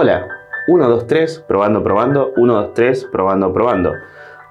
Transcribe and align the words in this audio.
Hola, 0.00 0.28
1, 0.68 0.88
2, 0.88 1.06
3, 1.08 1.44
probando, 1.48 1.82
probando, 1.82 2.32
1, 2.36 2.54
2, 2.54 2.72
3, 2.72 3.08
probando, 3.10 3.52
probando. 3.52 3.94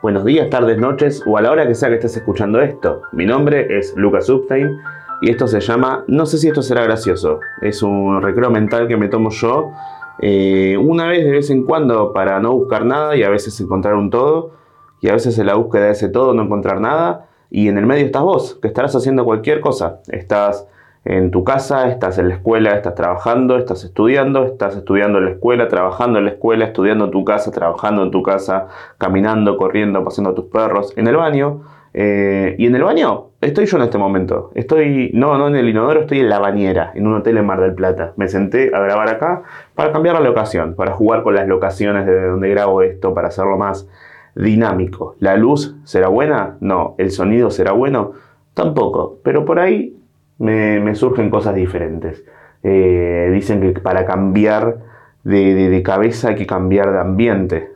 Buenos 0.02 0.26
días, 0.26 0.50
tardes, 0.50 0.78
noches 0.78 1.24
o 1.26 1.38
a 1.38 1.42
la 1.42 1.52
hora 1.52 1.66
que 1.66 1.74
sea 1.74 1.88
que 1.88 1.96
estés 1.96 2.18
escuchando 2.18 2.60
esto. 2.60 3.04
Mi 3.14 3.26
nombre 3.26 3.66
es 3.80 3.96
Lucas 3.96 4.28
Upstein 4.28 4.78
y 5.22 5.32
esto 5.32 5.48
se 5.48 5.62
llama 5.62 6.04
No 6.10 6.26
sé 6.26 6.38
si 6.38 6.50
esto 6.50 6.62
será 6.62 6.84
gracioso. 6.84 7.40
Es 7.62 7.82
un 7.82 8.22
recreo 8.22 8.50
mental 8.50 8.90
que 8.90 8.98
me 8.98 9.08
tomo 9.08 9.30
yo 9.30 9.72
eh, 10.20 10.76
una 10.76 11.08
vez 11.08 11.24
de 11.24 11.32
vez 11.32 11.50
en 11.50 11.64
cuando 11.64 12.12
para 12.12 12.42
no 12.42 12.54
buscar 12.54 12.84
nada 12.84 13.16
y 13.16 13.24
a 13.24 13.30
veces 13.30 13.58
encontrar 13.62 13.96
un 13.96 14.10
todo 14.10 14.52
y 15.00 15.08
a 15.08 15.14
veces 15.14 15.40
en 15.40 15.46
la 15.46 15.56
búsqueda 15.56 15.86
de 15.86 15.92
ese 15.92 16.10
todo 16.10 16.34
no 16.34 16.44
encontrar 16.44 16.82
nada 16.82 17.30
y 17.50 17.70
en 17.70 17.78
el 17.78 17.86
medio 17.86 18.06
estás 18.06 18.24
vos, 18.24 18.60
que 18.62 18.68
estarás 18.68 18.94
haciendo 18.98 19.24
cualquier 19.24 19.62
cosa. 19.62 20.02
Estás 20.10 20.68
en 21.08 21.32
tu 21.32 21.46
casa, 21.46 21.88
estás 21.88 22.18
en 22.18 22.28
la 22.28 22.36
escuela, 22.36 22.72
estás 22.72 22.94
trabajando, 22.94 23.58
estás 23.58 23.86
estudiando, 23.86 24.44
estás 24.44 24.76
estudiando 24.76 25.20
en 25.20 25.26
la 25.26 25.32
escuela, 25.32 25.70
trabajando 25.70 26.20
en 26.20 26.26
la 26.26 26.32
escuela, 26.32 26.66
estudiando 26.66 27.06
en 27.06 27.12
tu 27.12 27.24
casa, 27.24 27.50
trabajando 27.50 28.04
en 28.04 28.12
tu 28.12 28.22
casa, 28.22 28.68
caminando, 28.98 29.56
corriendo, 29.56 30.04
paseando 30.04 30.32
a 30.32 30.36
tus 30.36 30.46
perros, 30.46 30.94
en 30.98 31.08
el 31.08 31.16
baño. 31.16 31.62
Eh, 31.94 32.56
y 32.60 32.68
en 32.68 32.76
el 32.76 32.84
baño 32.84 33.30
estoy 33.40 33.66
yo 33.68 33.78
en 33.78 33.84
este 33.84 33.98
momento. 33.98 34.52
Estoy, 34.54 35.10
no, 35.14 35.38
no 35.38 35.48
en 35.48 35.56
el 35.56 35.70
inodoro, 35.70 36.02
estoy 36.02 36.20
en 36.20 36.30
la 36.30 36.40
bañera, 36.40 36.92
en 36.94 37.08
un 37.08 37.16
hotel 37.16 37.38
en 37.38 37.46
Mar 37.46 37.62
del 37.62 37.74
Plata. 37.74 38.12
Me 38.18 38.28
senté 38.28 38.76
a 38.76 38.80
grabar 38.82 39.10
acá 39.10 39.44
para 39.76 39.94
cambiar 39.94 40.16
la 40.16 40.22
locación, 40.22 40.76
para 40.76 40.92
jugar 40.92 41.24
con 41.24 41.36
las 41.36 41.48
locaciones 41.48 42.06
de 42.06 42.28
donde 42.28 42.50
grabo 42.50 42.82
esto, 42.82 43.14
para 43.14 43.30
hacerlo 43.30 43.58
más 43.58 43.88
dinámico. 44.36 45.16
¿La 45.20 45.38
luz 45.38 45.78
será 45.86 46.10
buena? 46.10 46.58
No. 46.60 46.96
¿El 46.98 47.12
sonido 47.12 47.50
será 47.50 47.72
bueno? 47.72 48.12
Tampoco. 48.54 49.20
Pero 49.24 49.46
por 49.46 49.60
ahí 49.60 49.97
me, 50.40 50.96
surgen 50.96 51.30
cosas 51.30 51.56
diferentes. 51.56 52.24
Eh, 52.64 53.30
dicen 53.34 53.62
que 53.62 53.80
para 53.80 54.06
cambiar 54.06 54.80
de, 55.24 55.82
cabeza 55.84 56.30
hay 56.30 56.36
que 56.36 56.48
cambiar 56.48 56.92
de 56.92 57.00
ambiente. 57.00 57.72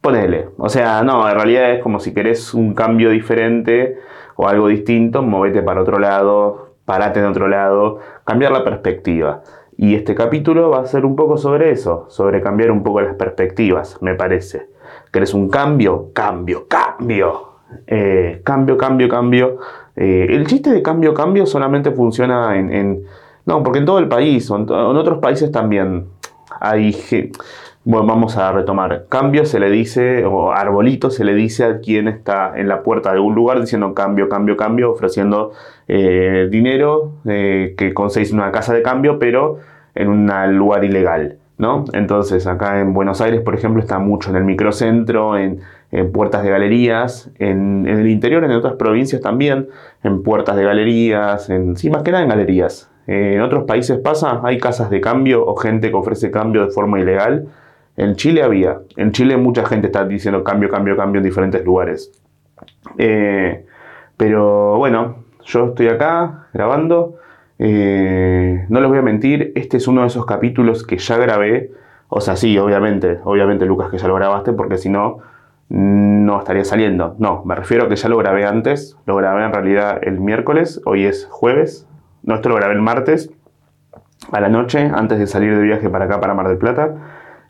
Ponele. 0.00 0.48
O 0.58 0.68
sea, 0.68 1.02
no, 1.02 1.28
en 1.28 1.34
realidad 1.34 1.72
es 1.72 1.82
como 1.82 2.00
si 2.00 2.14
querés 2.14 2.54
un 2.54 2.74
cambio 2.74 3.10
diferente 3.10 3.98
o 4.36 4.48
algo 4.48 4.68
distinto, 4.68 5.22
movete 5.22 5.62
para 5.62 5.80
otro 5.80 5.98
lado, 5.98 6.74
parate 6.84 7.20
en 7.20 7.26
otro 7.26 7.48
lado, 7.48 7.98
cambiar 8.24 8.52
la 8.52 8.64
perspectiva. 8.64 9.42
Y 9.76 9.94
este 9.94 10.14
capítulo 10.14 10.70
va 10.70 10.80
a 10.80 10.86
ser 10.86 11.04
un 11.04 11.16
poco 11.16 11.36
sobre 11.36 11.70
eso, 11.70 12.06
sobre 12.08 12.40
cambiar 12.40 12.70
un 12.70 12.82
poco 12.82 13.00
las 13.00 13.14
perspectivas, 13.14 14.00
me 14.02 14.14
parece. 14.14 14.68
¿Querés 15.12 15.34
un 15.34 15.48
cambio? 15.48 16.10
Cambio, 16.12 16.66
cambio. 16.68 17.48
Eh, 17.86 18.40
cambio, 18.44 18.76
cambio, 18.76 19.08
cambio. 19.08 19.58
Eh, 20.00 20.28
el 20.30 20.46
chiste 20.46 20.70
de 20.70 20.80
cambio, 20.80 21.12
cambio 21.12 21.44
solamente 21.44 21.90
funciona 21.90 22.56
en, 22.56 23.02
No, 23.46 23.64
porque 23.64 23.80
en 23.80 23.84
todo 23.84 23.98
el 23.98 24.06
país, 24.08 24.48
en, 24.50 24.70
otros 24.70 25.18
países 25.18 25.50
también 25.50 26.06
hay... 26.60 26.94
Bueno, 27.84 28.06
vamos 28.06 28.36
a 28.36 28.52
retomar. 28.52 29.06
Cambio 29.08 29.46
se 29.46 29.58
le 29.58 29.70
dice, 29.70 30.24
o 30.26 30.52
arbolito 30.52 31.10
se 31.10 31.24
le 31.24 31.34
dice 31.34 31.64
a 31.64 31.80
quien 31.80 32.06
está 32.06 32.52
en 32.54 32.68
la 32.68 32.82
puerta 32.82 33.10
de 33.10 33.16
algún 33.16 33.34
lugar 33.34 33.60
diciendo 33.60 33.94
cambio, 33.94 34.28
cambio, 34.28 34.58
cambio, 34.58 34.92
ofreciendo 34.92 35.52
eh, 35.86 36.48
dinero 36.50 37.12
que 37.24 37.92
conseguís 37.94 38.32
una 38.32 38.52
casa 38.52 38.74
de 38.74 38.82
cambio, 38.82 39.18
pero 39.18 39.58
en 39.94 40.08
un 40.08 40.58
lugar 40.58 40.84
ilegal. 40.84 41.38
¿no? 41.56 41.84
Entonces, 41.92 42.46
acá 42.46 42.80
en 42.80 42.92
Buenos 42.92 43.20
Aires, 43.22 43.40
por 43.40 43.54
ejemplo, 43.54 43.80
está 43.80 43.98
mucho 43.98 44.30
en 44.30 44.36
el 44.36 44.44
microcentro, 44.44 45.38
en, 45.38 45.60
puertas 46.12 46.42
de 46.42 46.50
galerías, 46.50 47.30
en, 47.38 47.86
el 47.86 48.08
interior, 48.08 48.44
en 48.44 48.50
otras 48.52 48.74
provincias 48.74 49.22
también, 49.22 49.68
en 50.02 50.22
puertas 50.22 50.56
de 50.56 50.64
galerías, 50.64 51.48
en, 51.48 51.76
sí, 51.76 51.90
más 51.90 52.02
que 52.02 52.12
nada 52.12 52.24
en 52.24 52.28
galerías. 52.28 52.90
en 53.06 53.40
otros 53.40 53.64
países 53.64 53.98
pasa, 53.98 54.40
hay 54.44 54.58
casas 54.58 54.90
de 54.90 55.00
cambio 55.00 55.46
o 55.46 55.56
gente 55.56 55.90
que 55.90 55.96
ofrece 55.96 56.30
cambio 56.30 56.64
de 56.64 56.70
forma 56.70 57.00
ilegal. 57.00 57.48
En 57.96 58.16
Chile 58.16 58.42
había, 58.42 58.80
en 58.96 59.12
Chile 59.12 59.36
mucha 59.36 59.64
gente 59.64 59.86
está 59.86 60.04
diciendo 60.04 60.44
cambio, 60.44 60.68
cambio, 60.68 60.96
cambio 60.96 61.20
en 61.20 61.24
diferentes 61.24 61.64
lugares. 61.64 62.12
Eh, 62.98 63.64
pero 64.16 64.76
bueno, 64.76 65.24
yo 65.44 65.68
estoy 65.68 65.88
acá 65.88 66.48
grabando 66.52 67.18
eh, 67.58 68.66
no 68.68 68.80
les 68.80 68.88
voy 68.88 68.98
a 68.98 69.02
mentir, 69.02 69.52
este 69.56 69.78
es 69.78 69.88
uno 69.88 70.02
de 70.02 70.06
esos 70.06 70.24
capítulos 70.26 70.86
que 70.86 70.98
ya 70.98 71.16
grabé. 71.18 71.72
O 72.08 72.20
sea, 72.20 72.36
sí, 72.36 72.56
obviamente, 72.58 73.18
obviamente 73.24 73.66
Lucas 73.66 73.90
que 73.90 73.98
ya 73.98 74.08
lo 74.08 74.14
grabaste, 74.14 74.52
porque 74.52 74.78
si 74.78 74.88
no, 74.88 75.18
no 75.68 76.38
estaría 76.38 76.64
saliendo. 76.64 77.14
No, 77.18 77.42
me 77.44 77.54
refiero 77.54 77.84
a 77.84 77.88
que 77.88 77.96
ya 77.96 78.08
lo 78.08 78.16
grabé 78.16 78.46
antes. 78.46 78.96
Lo 79.06 79.16
grabé 79.16 79.44
en 79.44 79.52
realidad 79.52 80.00
el 80.02 80.20
miércoles, 80.20 80.80
hoy 80.84 81.04
es 81.04 81.26
jueves. 81.30 81.86
No, 82.22 82.36
esto 82.36 82.48
lo 82.48 82.56
grabé 82.56 82.74
el 82.74 82.82
martes 82.82 83.30
a 84.32 84.40
la 84.40 84.48
noche, 84.48 84.90
antes 84.92 85.18
de 85.18 85.26
salir 85.26 85.56
de 85.56 85.62
viaje 85.62 85.88
para 85.88 86.06
acá, 86.06 86.20
para 86.20 86.34
Mar 86.34 86.48
del 86.48 86.58
Plata. 86.58 86.96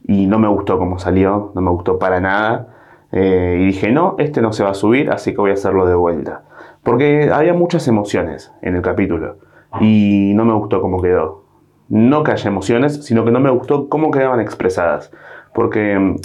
Y 0.05 0.27
no 0.27 0.39
me 0.39 0.49
gustó 0.49 0.79
cómo 0.79 0.99
salió, 0.99 1.53
no 1.55 1.61
me 1.61 1.71
gustó 1.71 1.99
para 1.99 2.21
nada. 2.21 2.69
Eh, 3.13 3.59
y 3.61 3.67
dije, 3.67 3.91
no, 3.91 4.17
este 4.19 4.43
no 4.43 4.53
se 4.53 4.65
va 4.65 4.71
a 4.71 4.75
subir, 4.75 5.11
así 5.11 5.33
que 5.33 5.39
voy 5.39 5.51
a 5.51 5.55
hacerlo 5.55 5.87
de 5.87 5.95
vuelta. 5.95 6.43
Porque 6.83 7.31
había 7.33 7.55
muchas 7.55 7.89
emociones 7.89 8.53
en 8.63 8.77
el 8.77 8.83
capítulo 8.83 9.39
y 9.81 10.33
no 10.35 10.45
me 10.45 10.55
gustó 10.55 10.81
cómo 10.81 11.03
quedó. 11.03 11.45
No 11.89 12.23
que 12.23 12.33
haya 12.33 12.49
emociones, 12.49 13.05
sino 13.05 13.25
que 13.25 13.31
no 13.31 13.41
me 13.41 13.51
gustó 13.51 13.89
cómo 13.89 14.11
quedaban 14.11 14.41
expresadas. 14.41 15.11
Porque 15.55 16.17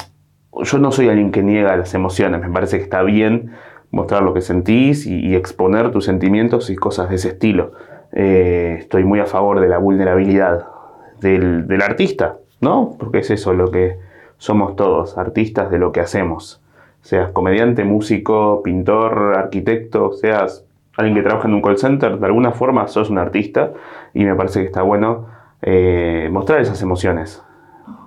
yo 0.62 0.78
no 0.78 0.92
soy 0.92 1.10
alguien 1.10 1.32
que 1.32 1.44
niega 1.44 1.76
las 1.76 1.94
emociones, 1.94 2.42
me 2.42 2.50
parece 2.50 2.78
que 2.78 2.84
está 2.84 3.02
bien 3.04 3.52
mostrar 3.92 4.24
lo 4.24 4.34
que 4.34 4.42
sentís 4.42 5.06
y, 5.06 5.36
exponer 5.36 5.92
tus 5.92 6.06
sentimientos 6.06 6.70
y 6.72 6.76
cosas 6.76 7.10
de 7.10 7.16
ese 7.16 7.30
estilo. 7.30 7.74
Eh, 8.12 8.78
estoy 8.80 9.04
muy 9.04 9.20
a 9.20 9.26
favor 9.26 9.60
de 9.60 9.68
la 9.68 9.78
vulnerabilidad 9.78 10.66
del, 11.22 11.82
artista, 11.82 12.38
¿no? 12.60 12.96
Porque 12.98 13.20
es 13.20 13.30
eso 13.30 13.54
lo 13.54 13.70
que 13.70 13.98
somos 14.38 14.76
todos, 14.76 15.18
artistas 15.18 15.70
de 15.70 15.78
lo 15.78 15.92
que 15.92 16.00
hacemos. 16.00 16.60
Seas 17.02 17.32
comediante, 17.32 17.84
músico, 17.84 18.62
pintor, 18.64 19.36
arquitecto, 19.38 20.14
seas 20.14 20.66
alguien 20.98 21.16
que 21.16 21.22
trabaja 21.22 21.48
en 21.48 21.54
un 21.54 21.62
call 21.62 21.78
center, 21.78 22.18
de 22.18 22.26
alguna 22.26 22.52
forma 22.52 22.88
sos 22.88 23.10
un 23.10 23.20
artista 23.20 23.74
y 24.14 24.26
me 24.26 24.36
parece 24.36 24.62
que 24.62 24.66
está 24.66 24.82
bueno 24.82 25.28
eh, 25.62 26.30
mostrar 26.32 26.62
esas 26.62 26.82
emociones. 26.82 27.44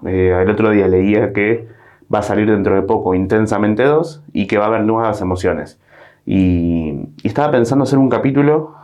Eh, 0.05 0.37
el 0.43 0.51
otro 0.51 0.71
día 0.71 0.89
leía 0.89 1.33
que 1.33 1.76
va 2.13 2.21
a 2.21 2.23
salir 2.23 2.51
dentro 2.51 2.75
de 2.75 2.83
poco 2.83 3.15
Intensamente 3.15 3.85
2 3.85 4.25
y 4.33 4.47
que 4.47 4.59
va 4.59 4.65
a 4.65 4.69
haber 4.69 4.83
nuevas 4.83 5.21
emociones. 5.21 5.81
Y, 6.25 7.09
estaba 7.23 7.53
pensando 7.53 7.85
hacer 7.85 7.99
un 7.99 8.09
capítulo 8.09 8.75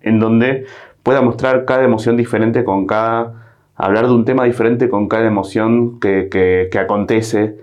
en 0.00 0.20
donde 0.20 0.66
pueda 1.02 1.22
mostrar 1.22 1.64
cada 1.64 1.84
emoción 1.84 2.16
diferente 2.16 2.64
con 2.64 2.86
cada... 2.86 3.34
hablar 3.76 4.06
de 4.06 4.12
un 4.12 4.24
tema 4.24 4.44
diferente 4.44 4.88
con 4.88 5.08
cada 5.08 5.26
emoción 5.26 6.00
que, 6.00 6.28
que 6.30 6.78
acontece, 6.78 7.58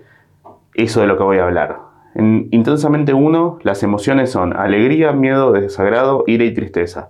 eso 0.74 1.02
de 1.02 1.08
lo 1.08 1.18
que 1.18 1.24
voy 1.24 1.38
a 1.38 1.46
hablar. 1.46 1.78
En 2.16 2.48
Intensamente 2.52 3.14
1, 3.14 3.60
las 3.64 3.84
emociones 3.84 4.32
son 4.32 4.56
alegría, 4.56 5.12
miedo, 5.12 5.52
desagrado, 5.52 6.24
ira 6.28 6.44
y 6.44 6.54
tristeza. 6.54 7.10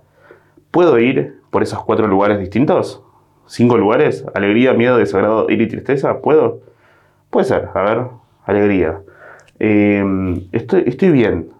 ¿Puedo 0.70 0.98
ir 0.98 1.40
por 1.50 1.62
esos 1.62 1.82
cuatro 1.82 2.06
lugares 2.06 2.38
distintos? 2.38 3.02
¿Cinco 3.46 3.76
lugares? 3.76 4.24
Alegría, 4.34 4.72
miedo, 4.74 4.98
desagrado, 4.98 5.46
ira 5.48 5.64
y 5.64 5.68
tristeza. 5.68 6.20
¿Puedo? 6.20 6.60
Puede 7.30 7.46
ser. 7.46 7.68
A 7.74 7.82
ver, 7.82 8.06
alegría. 8.44 9.00
Em, 9.58 10.48
estoy, 10.52 10.84
estoy 10.86 11.10
bien. 11.10 11.50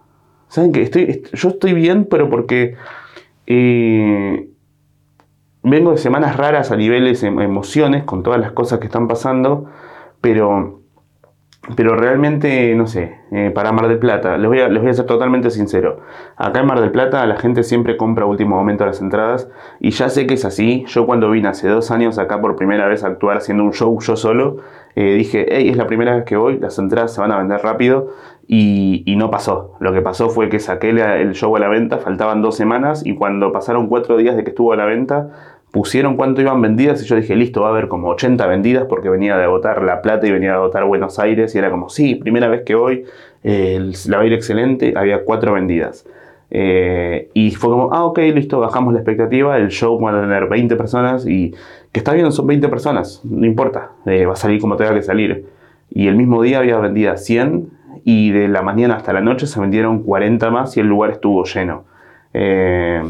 ¿Saben 0.47 0.71
qué? 0.71 0.81
Estoy, 0.81 1.23
yo 1.33 1.49
estoy 1.49 1.73
bien, 1.73 2.05
pero 2.09 2.29
porque 2.29 2.75
eh, 3.47 4.49
vengo 5.63 5.91
de 5.91 5.97
semanas 5.97 6.35
raras 6.35 6.71
a 6.71 6.75
niveles 6.75 7.21
de 7.21 7.27
emociones 7.27 8.03
con 8.03 8.23
todas 8.23 8.39
las 8.39 8.51
cosas 8.51 8.79
que 8.79 8.87
están 8.87 9.07
pasando, 9.07 9.69
pero 10.19 10.80
pero 11.77 11.95
realmente, 11.95 12.73
no 12.73 12.87
sé, 12.87 13.19
eh, 13.31 13.51
para 13.53 13.71
Mar 13.71 13.87
del 13.87 13.99
Plata, 13.99 14.35
les 14.37 14.47
voy, 14.47 14.59
a, 14.61 14.67
les 14.67 14.81
voy 14.81 14.89
a 14.89 14.93
ser 14.95 15.05
totalmente 15.05 15.51
sincero. 15.51 15.99
Acá 16.35 16.61
en 16.61 16.65
Mar 16.65 16.81
del 16.81 16.89
Plata 16.89 17.23
la 17.27 17.35
gente 17.35 17.61
siempre 17.61 17.97
compra 17.97 18.23
a 18.25 18.27
último 18.27 18.55
momento 18.55 18.83
las 18.83 18.99
entradas 18.99 19.47
y 19.79 19.91
ya 19.91 20.09
sé 20.09 20.25
que 20.25 20.33
es 20.33 20.43
así. 20.43 20.83
Yo 20.87 21.05
cuando 21.05 21.29
vine 21.29 21.49
hace 21.49 21.67
dos 21.69 21.91
años 21.91 22.17
acá 22.17 22.41
por 22.41 22.55
primera 22.55 22.87
vez 22.87 23.03
a 23.03 23.07
actuar 23.07 23.37
haciendo 23.37 23.63
un 23.63 23.73
show 23.73 23.95
yo 24.01 24.15
solo, 24.15 24.57
eh, 24.95 25.13
dije, 25.13 25.45
hey, 25.49 25.69
es 25.69 25.77
la 25.77 25.85
primera 25.85 26.15
vez 26.15 26.25
que 26.25 26.35
voy, 26.35 26.57
las 26.57 26.79
entradas 26.79 27.13
se 27.13 27.21
van 27.21 27.31
a 27.31 27.37
vender 27.37 27.61
rápido 27.61 28.09
y, 28.47 29.03
y 29.05 29.15
no 29.15 29.29
pasó. 29.29 29.75
Lo 29.79 29.93
que 29.93 30.01
pasó 30.01 30.31
fue 30.31 30.49
que 30.49 30.59
saqué 30.59 30.89
el 30.89 31.33
show 31.33 31.55
a 31.55 31.59
la 31.59 31.69
venta, 31.69 31.99
faltaban 31.99 32.41
dos 32.41 32.55
semanas 32.55 33.05
y 33.05 33.13
cuando 33.13 33.51
pasaron 33.51 33.87
cuatro 33.87 34.17
días 34.17 34.35
de 34.35 34.43
que 34.43 34.49
estuvo 34.49 34.73
a 34.73 34.75
la 34.75 34.85
venta, 34.85 35.29
pusieron 35.71 36.17
cuánto 36.17 36.41
iban 36.41 36.61
vendidas 36.61 37.01
y 37.01 37.05
yo 37.05 37.15
dije, 37.15 37.35
listo, 37.35 37.61
va 37.61 37.67
a 37.67 37.71
haber 37.71 37.87
como 37.87 38.09
80 38.09 38.45
vendidas 38.47 38.85
porque 38.89 39.09
venía 39.09 39.37
de 39.37 39.45
agotar 39.45 39.81
La 39.83 40.01
Plata 40.01 40.27
y 40.27 40.31
venía 40.31 40.49
de 40.49 40.55
agotar 40.55 40.85
Buenos 40.85 41.17
Aires 41.19 41.55
y 41.55 41.57
era 41.57 41.71
como, 41.71 41.89
sí, 41.89 42.15
primera 42.15 42.49
vez 42.49 42.63
que 42.63 42.75
voy, 42.75 43.05
la 43.43 44.17
va 44.17 44.23
a 44.23 44.25
ir 44.25 44.33
excelente, 44.33 44.93
había 44.95 45.23
cuatro 45.23 45.53
vendidas. 45.53 46.05
Eh, 46.53 47.29
y 47.33 47.51
fue 47.51 47.69
como, 47.69 47.93
ah, 47.93 48.03
ok, 48.03 48.19
listo, 48.33 48.59
bajamos 48.59 48.93
la 48.93 48.99
expectativa, 48.99 49.57
el 49.57 49.69
show 49.69 49.99
va 49.99 50.11
a 50.11 50.21
tener 50.21 50.49
20 50.49 50.75
personas 50.75 51.25
y 51.25 51.55
que 51.93 51.99
está 51.99 52.11
bien, 52.11 52.29
son 52.33 52.45
20 52.45 52.67
personas, 52.67 53.21
no 53.23 53.45
importa, 53.45 53.91
eh, 54.05 54.25
va 54.25 54.33
a 54.33 54.35
salir 54.35 54.59
como 54.59 54.75
tenga 54.75 54.93
que 54.93 55.01
salir. 55.01 55.45
Y 55.89 56.07
el 56.07 56.15
mismo 56.15 56.41
día 56.41 56.59
había 56.59 56.77
vendidas 56.77 57.23
100 57.25 57.69
y 58.03 58.31
de 58.31 58.49
la 58.49 58.61
mañana 58.61 58.95
hasta 58.95 59.13
la 59.13 59.21
noche 59.21 59.47
se 59.47 59.59
vendieron 59.61 60.03
40 60.03 60.49
más 60.51 60.75
y 60.75 60.81
el 60.81 60.87
lugar 60.87 61.11
estuvo 61.11 61.45
lleno. 61.45 61.85
Eh, 62.33 63.01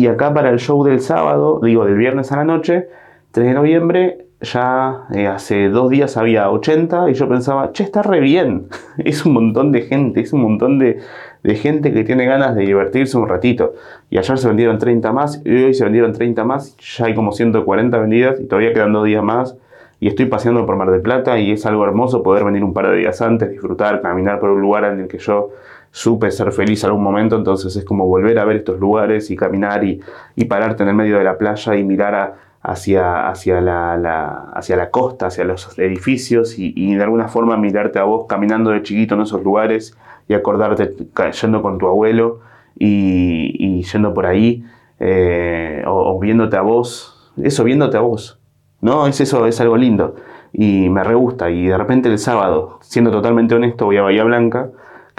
y 0.00 0.06
acá 0.06 0.32
para 0.32 0.48
el 0.48 0.58
show 0.58 0.82
del 0.82 1.00
sábado, 1.00 1.60
digo 1.62 1.84
del 1.84 1.96
viernes 1.96 2.32
a 2.32 2.36
la 2.36 2.44
noche, 2.44 2.88
3 3.32 3.48
de 3.48 3.52
noviembre, 3.52 4.24
ya 4.40 5.02
eh, 5.12 5.26
hace 5.26 5.68
dos 5.68 5.90
días 5.90 6.16
había 6.16 6.50
80 6.50 7.10
y 7.10 7.12
yo 7.12 7.28
pensaba, 7.28 7.72
che, 7.72 7.82
está 7.82 8.02
re 8.02 8.20
bien. 8.20 8.68
es 8.96 9.26
un 9.26 9.34
montón 9.34 9.72
de 9.72 9.82
gente, 9.82 10.22
es 10.22 10.32
un 10.32 10.40
montón 10.40 10.78
de, 10.78 11.00
de, 11.42 11.54
gente 11.54 11.92
que 11.92 12.02
tiene 12.02 12.24
ganas 12.24 12.56
de 12.56 12.62
divertirse 12.62 13.18
un 13.18 13.28
ratito. 13.28 13.74
Y 14.08 14.16
ayer 14.16 14.38
se 14.38 14.48
vendieron 14.48 14.78
30 14.78 15.12
más 15.12 15.42
y 15.44 15.50
hoy 15.64 15.74
se 15.74 15.84
vendieron 15.84 16.14
30 16.14 16.44
más. 16.44 16.74
Ya 16.78 17.04
hay 17.04 17.14
como 17.14 17.32
140 17.32 17.98
vendidas 17.98 18.40
y 18.40 18.46
todavía 18.46 18.72
quedan 18.72 18.94
dos 18.94 19.04
días 19.04 19.22
más. 19.22 19.54
Y 20.00 20.08
estoy 20.08 20.24
paseando 20.24 20.64
por 20.64 20.76
Mar 20.76 20.90
del 20.90 21.02
Plata 21.02 21.38
y 21.38 21.52
es 21.52 21.66
algo 21.66 21.84
hermoso 21.84 22.22
poder 22.22 22.44
venir 22.44 22.64
un 22.64 22.72
par 22.72 22.88
de 22.88 22.96
días 22.96 23.20
antes, 23.20 23.50
disfrutar, 23.50 24.00
caminar 24.00 24.40
por 24.40 24.48
un 24.48 24.62
lugar 24.62 24.84
en 24.84 25.00
el 25.00 25.08
que 25.08 25.18
yo 25.18 25.50
supe 25.90 26.30
ser 26.30 26.52
feliz 26.52 26.84
algún 26.84 27.02
momento, 27.02 27.36
entonces 27.36 27.74
es 27.76 27.84
como 27.84 28.06
volver 28.06 28.38
a 28.38 28.44
ver 28.44 28.56
estos 28.56 28.78
lugares 28.78 29.30
y 29.30 29.36
caminar 29.36 29.84
y, 29.84 30.00
y 30.36 30.44
pararte 30.44 30.82
en 30.82 30.90
el 30.90 30.94
medio 30.94 31.18
de 31.18 31.24
la 31.24 31.36
playa 31.36 31.76
y 31.76 31.84
mirar 31.84 32.14
a, 32.14 32.34
hacia, 32.62 33.28
hacia, 33.28 33.60
la, 33.60 34.50
hacia 34.52 34.76
la 34.76 34.90
costa, 34.90 35.26
hacia 35.26 35.44
los 35.44 35.78
edificios 35.78 36.58
y, 36.58 36.94
de 36.94 37.02
alguna 37.02 37.28
forma 37.28 37.56
mirarte 37.56 37.98
a 37.98 38.04
vos 38.04 38.26
caminando 38.28 38.70
de 38.70 38.82
chiquito 38.82 39.14
en 39.14 39.22
esos 39.22 39.42
lugares 39.42 39.96
y 40.28 40.34
acordarte 40.34 40.94
yendo 41.40 41.62
con 41.62 41.78
tu 41.78 41.86
abuelo 41.86 42.40
y, 42.78 43.82
yendo 43.82 44.12
por 44.14 44.26
ahí 44.26 44.64
eh, 44.98 45.82
o, 45.86 46.18
viéndote 46.20 46.56
a 46.56 46.60
vos, 46.62 47.32
eso 47.42 47.64
viéndote 47.64 47.96
a 47.96 48.00
vos, 48.00 48.40
¿no? 48.80 49.06
Es 49.06 49.20
eso, 49.20 49.46
es 49.46 49.60
algo 49.60 49.76
lindo 49.76 50.16
y 50.52 50.88
me 50.90 51.02
re 51.02 51.14
gusta 51.14 51.50
y 51.50 51.66
de 51.66 51.78
repente 51.78 52.10
el 52.10 52.18
sábado, 52.18 52.78
siendo 52.82 53.10
totalmente 53.10 53.54
honesto, 53.54 53.86
voy 53.86 53.96
a 53.96 54.02
Bahía 54.02 54.24
Blanca, 54.24 54.70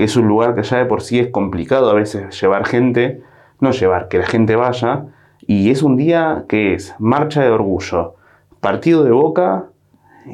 que 0.02 0.06
es 0.06 0.16
un 0.18 0.28
lugar 0.28 0.56
que 0.56 0.64
ya 0.64 0.80
de 0.80 0.86
por 0.86 1.04
sí 1.04 1.20
es 1.20 1.28
complicado 1.28 1.88
a 1.88 1.94
veces 1.94 2.42
llevar 2.42 2.66
gente, 2.66 3.22
no 3.60 3.70
llevar, 3.70 4.08
que 4.08 4.18
la 4.18 4.26
gente 4.26 4.56
vaya, 4.56 5.06
y 5.42 5.70
es 5.70 5.84
un 5.84 5.96
día 5.96 6.46
que 6.50 6.74
es 6.74 6.96
marcha 6.98 7.44
de 7.44 7.52
orgullo, 7.52 8.16
partido 8.62 9.04
de 9.04 9.12
boca 9.12 9.66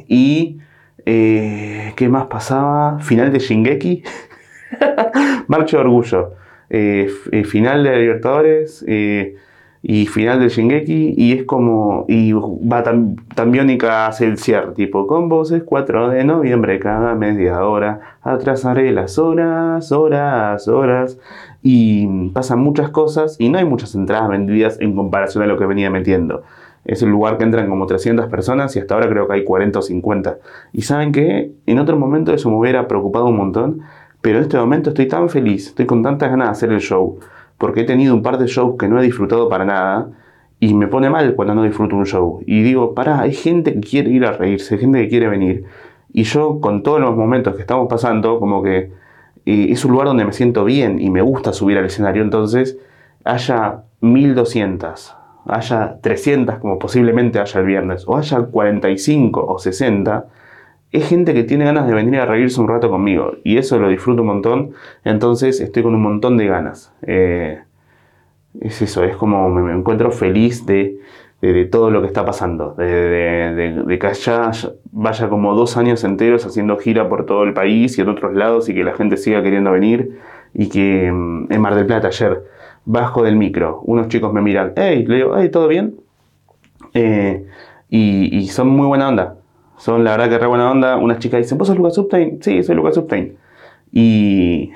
y... 0.06 0.56
Eh, 1.04 1.92
¿Qué 1.96 2.08
más 2.08 2.28
pasaba? 2.28 2.98
Final 3.00 3.30
de 3.30 3.40
Shingeki. 3.40 4.04
marcha 5.48 5.76
de 5.76 5.82
orgullo. 5.82 6.32
Eh, 6.70 7.10
eh, 7.30 7.44
final 7.44 7.84
de 7.84 7.96
Libertadores 7.98 8.86
y 9.82 10.06
final 10.06 10.40
de 10.40 10.48
Shingeki 10.48 11.14
y 11.16 11.32
es 11.32 11.44
como 11.44 12.04
y 12.08 12.32
va 12.32 12.82
tan, 12.82 13.16
tan 13.34 13.52
biónica 13.52 14.06
hacia 14.06 14.26
el 14.26 14.38
cierre 14.38 14.72
tipo 14.72 15.06
con 15.06 15.28
voces 15.28 15.62
4 15.64 16.10
de 16.10 16.24
noviembre 16.24 16.80
cada 16.80 17.14
media 17.14 17.64
hora 17.64 18.18
atrasaré 18.22 18.90
las 18.92 19.18
horas 19.18 19.92
horas 19.92 20.66
horas 20.66 21.18
y 21.62 22.28
pasan 22.30 22.60
muchas 22.60 22.90
cosas 22.90 23.36
y 23.38 23.48
no 23.48 23.58
hay 23.58 23.64
muchas 23.64 23.94
entradas 23.94 24.28
vendidas 24.28 24.80
en 24.80 24.94
comparación 24.94 25.44
a 25.44 25.46
lo 25.46 25.58
que 25.58 25.66
venía 25.66 25.90
metiendo. 25.90 26.42
Es 26.84 27.02
un 27.02 27.10
lugar 27.10 27.36
que 27.36 27.44
entran 27.44 27.68
como 27.68 27.86
300 27.86 28.26
personas 28.28 28.74
y 28.76 28.78
hasta 28.78 28.94
ahora 28.94 29.08
creo 29.08 29.26
que 29.26 29.34
hay 29.34 29.44
40 29.44 29.78
o 29.78 29.82
50. 29.82 30.38
Y 30.72 30.82
saben 30.82 31.12
que 31.12 31.52
en 31.66 31.78
otro 31.78 31.98
momento 31.98 32.32
eso 32.32 32.50
me 32.50 32.56
hubiera 32.56 32.88
preocupado 32.88 33.26
un 33.26 33.36
montón, 33.36 33.80
pero 34.20 34.38
en 34.38 34.44
este 34.44 34.56
momento 34.56 34.90
estoy 34.90 35.06
tan 35.06 35.28
feliz, 35.28 35.68
estoy 35.68 35.86
con 35.86 36.02
tantas 36.02 36.30
ganas 36.30 36.48
de 36.48 36.52
hacer 36.52 36.72
el 36.72 36.80
show, 36.80 37.18
porque 37.58 37.80
he 37.80 37.84
tenido 37.84 38.14
un 38.14 38.22
par 38.22 38.38
de 38.38 38.46
shows 38.46 38.76
que 38.78 38.88
no 38.88 39.00
he 39.00 39.04
disfrutado 39.04 39.48
para 39.48 39.64
nada 39.64 40.10
y 40.60 40.74
me 40.74 40.86
pone 40.86 41.10
mal 41.10 41.34
cuando 41.34 41.54
no 41.54 41.64
disfruto 41.64 41.96
un 41.96 42.06
show. 42.06 42.42
Y 42.46 42.62
digo, 42.62 42.94
pará, 42.94 43.20
hay 43.20 43.32
gente 43.32 43.74
que 43.74 43.80
quiere 43.80 44.10
ir 44.10 44.24
a 44.24 44.32
reírse, 44.32 44.74
hay 44.74 44.80
gente 44.80 45.00
que 45.02 45.08
quiere 45.08 45.28
venir. 45.28 45.64
Y 46.12 46.22
yo 46.22 46.60
con 46.60 46.82
todos 46.82 47.00
los 47.00 47.16
momentos 47.16 47.54
que 47.54 47.60
estamos 47.60 47.88
pasando, 47.88 48.40
como 48.40 48.62
que 48.62 48.90
es 49.44 49.84
un 49.84 49.92
lugar 49.92 50.08
donde 50.08 50.24
me 50.24 50.32
siento 50.32 50.64
bien 50.64 51.00
y 51.00 51.10
me 51.10 51.22
gusta 51.22 51.52
subir 51.52 51.78
al 51.78 51.86
escenario, 51.86 52.22
entonces 52.22 52.78
haya 53.24 53.82
1200, 54.00 55.16
haya 55.46 55.98
300 56.00 56.56
como 56.56 56.78
posiblemente 56.78 57.40
haya 57.40 57.60
el 57.60 57.66
viernes, 57.66 58.04
o 58.06 58.16
haya 58.16 58.40
45 58.42 59.44
o 59.46 59.58
60, 59.58 60.26
es 60.92 61.08
gente 61.08 61.34
que 61.34 61.44
tiene 61.44 61.64
ganas 61.64 61.86
de 61.86 61.94
venir 61.94 62.18
a 62.20 62.26
reírse 62.26 62.60
un 62.60 62.68
rato 62.68 62.88
conmigo 62.88 63.32
y 63.44 63.58
eso 63.58 63.78
lo 63.78 63.88
disfruto 63.88 64.22
un 64.22 64.28
montón, 64.28 64.72
entonces 65.04 65.60
estoy 65.60 65.82
con 65.82 65.94
un 65.94 66.02
montón 66.02 66.36
de 66.36 66.46
ganas. 66.46 66.92
Eh, 67.02 67.60
es 68.60 68.82
eso, 68.82 69.04
es 69.04 69.16
como 69.16 69.48
me 69.50 69.72
encuentro 69.72 70.10
feliz 70.10 70.66
de, 70.66 70.98
todo 71.70 71.90
lo 71.90 72.00
que 72.00 72.08
está 72.08 72.24
pasando, 72.24 72.74
de, 72.74 73.98
que 74.00 74.06
allá 74.06 74.50
vaya 74.90 75.28
como 75.28 75.54
dos 75.54 75.76
años 75.76 76.02
enteros 76.02 76.44
haciendo 76.44 76.76
gira 76.78 77.08
por 77.08 77.26
todo 77.26 77.44
el 77.44 77.52
país 77.52 77.96
y 77.98 78.00
en 78.00 78.08
otros 78.08 78.34
lados 78.34 78.68
y 78.68 78.74
que 78.74 78.82
la 78.82 78.94
gente 78.94 79.16
siga 79.16 79.42
queriendo 79.42 79.70
venir 79.70 80.18
y 80.54 80.68
que 80.68 81.12
mm, 81.12 81.52
en 81.52 81.60
Mar 81.60 81.74
del 81.74 81.86
Plata 81.86 82.08
ayer 82.08 82.42
bajo 82.84 83.22
del 83.22 83.36
micro, 83.36 83.82
unos 83.84 84.08
chicos 84.08 84.32
me 84.32 84.40
miran, 84.40 84.72
hey, 84.76 85.04
le 85.06 85.16
digo, 85.16 85.34
hey, 85.36 85.50
¿todo 85.50 85.68
bien? 85.68 85.96
Eh, 86.94 87.46
y, 87.90 88.48
son 88.48 88.68
muy 88.68 88.86
buena 88.86 89.08
onda, 89.08 89.36
son 89.78 90.04
la 90.04 90.12
verdad 90.12 90.28
que 90.28 90.38
re 90.38 90.46
buena 90.46 90.70
onda, 90.70 90.96
unas 90.96 91.18
chicas 91.18 91.40
dicen, 91.40 91.58
¿vos 91.58 91.68
sos 91.68 91.76
Lucas 91.76 91.94
Subtain? 91.94 92.42
Sí, 92.42 92.62
soy 92.62 92.76
Lucas 92.76 92.94
Subtain. 92.94 93.36
Y, 93.92 94.72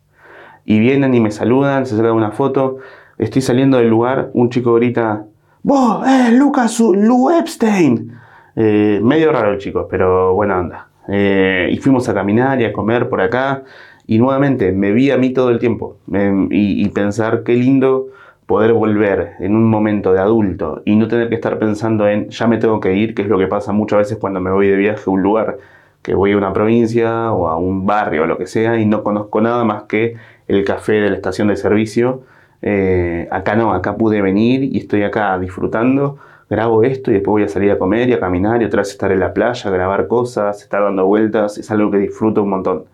y 0.64 0.78
vienen 0.78 1.14
y 1.14 1.20
me 1.20 1.30
saludan, 1.30 1.86
se 1.86 1.96
sacan 1.96 2.12
una 2.12 2.32
foto, 2.32 2.78
estoy 3.18 3.42
saliendo 3.42 3.78
del 3.78 3.88
lugar, 3.88 4.30
un 4.34 4.50
chico 4.50 4.74
grita, 4.74 5.24
¡Vos! 5.64 6.04
¡Eh, 6.04 6.32
Lucas 6.32 6.80
Lu 6.80 7.30
Epstein! 7.30 8.12
Eh, 8.56 8.98
medio 9.00 9.30
raro 9.30 9.52
el 9.52 9.58
chico, 9.58 9.86
pero 9.88 10.34
buena 10.34 10.58
onda. 10.58 10.88
Eh, 11.06 11.68
y 11.70 11.76
fuimos 11.76 12.08
a 12.08 12.14
caminar 12.14 12.60
y 12.60 12.64
a 12.64 12.72
comer 12.72 13.08
por 13.08 13.20
acá. 13.20 13.62
Y 14.04 14.18
nuevamente 14.18 14.72
me 14.72 14.90
vi 14.90 15.12
a 15.12 15.18
mí 15.18 15.30
todo 15.30 15.50
el 15.50 15.60
tiempo. 15.60 15.98
Em, 16.12 16.48
y, 16.50 16.88
pensar 16.88 17.44
qué 17.44 17.54
lindo 17.54 18.08
poder 18.46 18.72
volver 18.72 19.34
en 19.40 19.54
un 19.56 19.68
momento 19.70 20.12
de 20.12 20.20
adulto 20.20 20.82
y 20.84 20.96
no 20.96 21.08
tener 21.08 21.28
que 21.28 21.36
estar 21.36 21.58
pensando 21.58 22.08
en 22.08 22.28
ya 22.28 22.46
me 22.46 22.58
tengo 22.58 22.80
que 22.80 22.94
ir, 22.94 23.14
que 23.14 23.22
es 23.22 23.28
lo 23.28 23.38
que 23.38 23.46
pasa 23.46 23.72
muchas 23.72 24.00
veces 24.00 24.18
cuando 24.18 24.40
me 24.40 24.50
voy 24.50 24.68
de 24.68 24.76
viaje 24.76 25.02
a 25.06 25.10
un 25.10 25.22
lugar, 25.22 25.58
que 26.02 26.14
voy 26.14 26.32
a 26.32 26.36
una 26.36 26.52
provincia 26.52 27.32
o 27.32 27.48
a 27.48 27.56
un 27.56 27.86
barrio 27.86 28.24
o 28.24 28.26
lo 28.26 28.38
que 28.38 28.46
sea 28.46 28.78
y 28.78 28.86
no 28.86 29.02
conozco 29.02 29.40
nada 29.40 29.64
más 29.64 29.84
que 29.84 30.16
el 30.48 30.64
café 30.64 30.94
de 30.94 31.10
la 31.10 31.16
estación 31.16 31.48
de 31.48 31.56
servicio 31.56 32.22
eh, 32.62 33.28
acá 33.32 33.56
no, 33.56 33.74
acá 33.74 33.96
pude 33.96 34.22
venir 34.22 34.62
y 34.62 34.78
estoy 34.78 35.02
acá 35.02 35.36
disfrutando, 35.38 36.18
grabo 36.48 36.84
esto 36.84 37.10
y 37.10 37.14
después 37.14 37.32
voy 37.32 37.42
a 37.42 37.48
salir 37.48 37.72
a 37.72 37.78
comer 37.78 38.08
y 38.08 38.12
a 38.12 38.20
caminar 38.20 38.62
y 38.62 38.64
otra 38.64 38.82
vez 38.82 38.90
estar 38.90 39.10
en 39.10 39.18
la 39.20 39.34
playa, 39.34 39.68
grabar 39.70 40.06
cosas, 40.06 40.62
estar 40.62 40.82
dando 40.82 41.04
vueltas, 41.06 41.58
es 41.58 41.70
algo 41.70 41.90
que 41.90 41.98
disfruto 41.98 42.42
un 42.44 42.50
montón. 42.50 42.84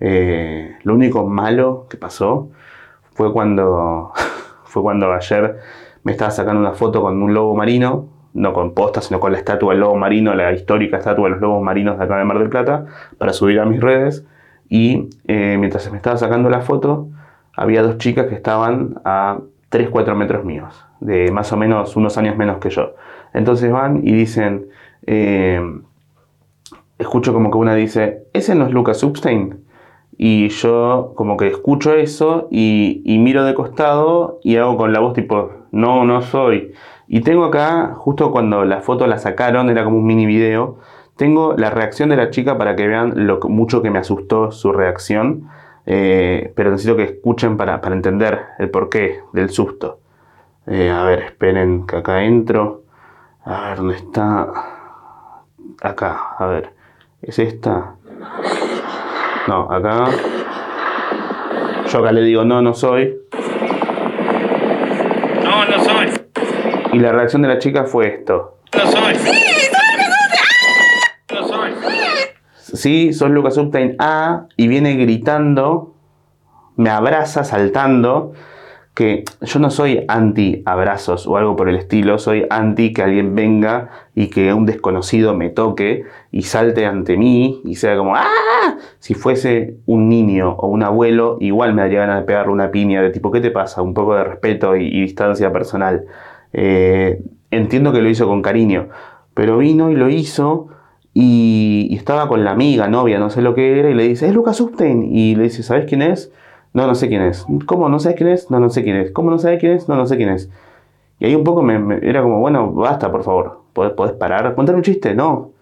Eh, 0.00 0.76
lo 0.84 0.94
único 0.94 1.26
malo 1.26 1.86
que 1.88 1.96
pasó 1.96 2.50
fue 3.14 3.32
cuando, 3.32 4.12
fue 4.74 4.82
cuando 4.82 5.12
ayer 5.12 5.56
me 6.02 6.10
estaba 6.10 6.32
sacando 6.32 6.60
una 6.60 6.72
foto 6.72 7.00
con 7.00 7.22
un 7.22 7.32
lobo 7.32 7.54
marino, 7.54 8.08
no 8.34 8.52
con 8.52 8.74
posta, 8.74 9.00
sino 9.00 9.20
con 9.20 9.30
la 9.30 9.38
estatua 9.38 9.72
del 9.72 9.80
lobo 9.80 9.94
marino, 9.94 10.34
la 10.34 10.52
histórica 10.52 10.98
estatua 10.98 11.26
de 11.26 11.30
los 11.30 11.40
lobos 11.40 11.62
marinos 11.62 11.96
de 11.96 12.04
acá 12.04 12.18
de 12.18 12.24
Mar 12.24 12.40
del 12.40 12.48
Plata, 12.48 12.86
para 13.16 13.32
subir 13.32 13.60
a 13.60 13.66
mis 13.66 13.80
redes. 13.80 14.26
Y 14.68 15.10
eh, 15.28 15.56
mientras 15.60 15.88
me 15.92 15.96
estaba 15.96 16.16
sacando 16.16 16.50
la 16.50 16.60
foto, 16.60 17.06
había 17.56 17.84
dos 17.84 17.98
chicas 17.98 18.26
que 18.26 18.34
estaban 18.34 19.00
a 19.04 19.38
3, 19.68 19.90
4 19.90 20.16
metros 20.16 20.44
míos, 20.44 20.84
de 20.98 21.30
más 21.30 21.52
o 21.52 21.56
menos 21.56 21.94
unos 21.94 22.18
años 22.18 22.36
menos 22.36 22.58
que 22.58 22.70
yo. 22.70 22.96
Entonces 23.32 23.70
van 23.70 24.00
y 24.04 24.12
dicen, 24.12 24.66
eh, 25.06 25.62
escucho 26.98 27.32
como 27.32 27.52
que 27.52 27.58
una 27.58 27.76
dice, 27.76 28.24
¿ese 28.32 28.56
no 28.56 28.66
es 28.66 28.72
Lucas 28.72 28.98
Substein? 28.98 29.63
Y 30.16 30.48
yo 30.48 31.12
como 31.16 31.36
que 31.36 31.48
escucho 31.48 31.94
eso 31.94 32.48
y, 32.50 33.02
miro 33.18 33.44
de 33.44 33.54
costado 33.54 34.38
y 34.42 34.56
hago 34.56 34.76
con 34.76 34.92
la 34.92 35.00
voz 35.00 35.14
tipo, 35.14 35.50
no, 35.72 36.04
no 36.04 36.22
soy. 36.22 36.72
Y 37.08 37.20
tengo 37.20 37.44
acá, 37.44 37.94
justo 37.96 38.30
cuando 38.30 38.64
la 38.64 38.80
foto 38.80 39.06
la 39.06 39.18
sacaron, 39.18 39.70
era 39.70 39.84
como 39.84 39.98
un 39.98 40.06
mini 40.06 40.26
video, 40.26 40.78
tengo 41.16 41.54
la 41.56 41.70
reacción 41.70 42.08
de 42.08 42.16
la 42.16 42.30
chica 42.30 42.58
para 42.58 42.76
que 42.76 42.86
vean 42.86 43.26
lo 43.26 43.40
mucho 43.40 43.82
que 43.82 43.90
me 43.90 43.98
asustó 43.98 44.50
su 44.50 44.72
reacción. 44.72 45.48
Eh, 45.86 46.52
pero 46.56 46.70
necesito 46.70 46.96
que 46.96 47.04
escuchen 47.04 47.56
para, 47.56 47.80
entender 47.92 48.40
el 48.58 48.70
porqué 48.70 49.20
del 49.32 49.50
susto. 49.50 50.00
Eh, 50.66 50.90
a 50.90 51.04
ver, 51.04 51.20
esperen 51.20 51.86
que 51.86 51.96
acá 51.96 52.24
entro. 52.24 52.84
A 53.44 53.68
ver, 53.68 53.78
¿dónde 53.78 53.96
está? 53.96 54.46
Acá, 55.82 56.36
a 56.38 56.46
ver. 56.46 56.72
¿Es 57.20 57.38
esta? 57.38 57.96
No, 59.46 59.70
acá. 59.70 60.06
Yo 61.90 61.98
acá 61.98 62.12
le 62.12 62.22
digo, 62.22 62.44
no, 62.44 62.62
no 62.62 62.72
soy. 62.72 63.14
No, 65.42 65.64
no 65.66 65.84
soy. 65.84 66.08
Y 66.92 66.98
la 66.98 67.12
reacción 67.12 67.42
de 67.42 67.48
la 67.48 67.58
chica 67.58 67.84
fue 67.84 68.08
esto. 68.08 68.58
No 68.74 68.90
soy. 68.90 69.14
sí, 72.56 73.12
sos 73.12 73.30
Lucas 73.30 73.56
Uptain 73.56 73.96
A 73.98 74.46
y 74.56 74.68
viene 74.68 74.94
gritando, 74.96 75.94
me 76.76 76.90
abraza 76.90 77.44
saltando, 77.44 78.32
que 78.94 79.24
yo 79.40 79.58
no 79.58 79.70
soy 79.70 80.04
anti 80.06 80.62
abrazos 80.64 81.26
o 81.26 81.36
algo 81.36 81.56
por 81.56 81.68
el 81.68 81.74
estilo, 81.74 82.18
soy 82.18 82.46
anti 82.48 82.92
que 82.92 83.02
alguien 83.02 83.34
venga 83.34 83.90
y 84.14 84.28
que 84.28 84.54
un 84.54 84.66
desconocido 84.66 85.34
me 85.34 85.50
toque 85.50 86.04
y 86.30 86.42
salte 86.42 86.86
ante 86.86 87.16
mí 87.16 87.60
y 87.64 87.74
sea 87.74 87.96
como 87.96 88.14
¡ah! 88.14 88.76
Si 89.00 89.14
fuese 89.14 89.74
un 89.86 90.08
niño 90.08 90.52
o 90.52 90.68
un 90.68 90.84
abuelo, 90.84 91.38
igual 91.40 91.74
me 91.74 91.82
daría 91.82 92.00
ganas 92.00 92.20
de 92.20 92.26
pegarle 92.26 92.52
una 92.52 92.70
piña 92.70 93.02
de 93.02 93.10
tipo, 93.10 93.32
¿qué 93.32 93.40
te 93.40 93.50
pasa? 93.50 93.82
Un 93.82 93.94
poco 93.94 94.14
de 94.14 94.24
respeto 94.24 94.76
y, 94.76 95.02
distancia 95.02 95.52
personal. 95.52 96.04
Eh, 96.52 97.20
entiendo 97.50 97.92
que 97.92 98.00
lo 98.00 98.08
hizo 98.08 98.28
con 98.28 98.42
cariño, 98.42 98.90
pero 99.34 99.58
vino 99.58 99.90
y 99.90 99.96
lo 99.96 100.08
hizo 100.08 100.68
y, 101.12 101.94
estaba 101.96 102.28
con 102.28 102.44
la 102.44 102.52
amiga, 102.52 102.88
novia, 102.88 103.18
no 103.18 103.30
sé 103.30 103.42
lo 103.42 103.54
que 103.54 103.78
era, 103.78 103.90
y 103.90 103.94
le 103.94 104.04
dice, 104.04 104.28
es 104.28 104.34
Lucas 104.34 104.60
Upstein. 104.60 105.16
Y 105.16 105.34
le 105.36 105.44
dice, 105.44 105.62
¿sabes 105.62 105.86
quién 105.86 106.02
es? 106.02 106.32
No, 106.74 106.86
no 106.88 106.94
sé 106.96 107.08
quién 107.08 107.22
es. 107.22 107.46
¿Cómo 107.66 107.88
no 107.88 108.00
sabes 108.00 108.16
quién 108.16 108.28
es? 108.30 108.50
No, 108.50 108.60
no 108.60 108.68
sé 108.68 108.82
quién 108.82 108.96
es. 108.96 109.12
¿Cómo 109.12 109.30
no 109.30 109.38
sabes 109.38 109.60
quién 109.60 109.72
es? 109.72 109.88
No, 109.88 109.94
no 109.94 110.06
sé 110.06 110.16
quién 110.16 110.28
es. 110.30 110.50
Y 111.20 111.26
ahí 111.26 111.34
un 111.34 111.44
poco 111.44 111.62
me, 111.62 112.00
era 112.02 112.20
como, 112.22 112.40
bueno, 112.40 112.72
basta, 112.72 113.10
por 113.12 113.22
favor. 113.22 113.60
¿Podés, 113.72 113.92
podés 113.92 114.14
parar? 114.14 114.54
¿Contar 114.56 114.74
un 114.74 114.82
chiste? 114.82 115.14
No. 115.14 115.52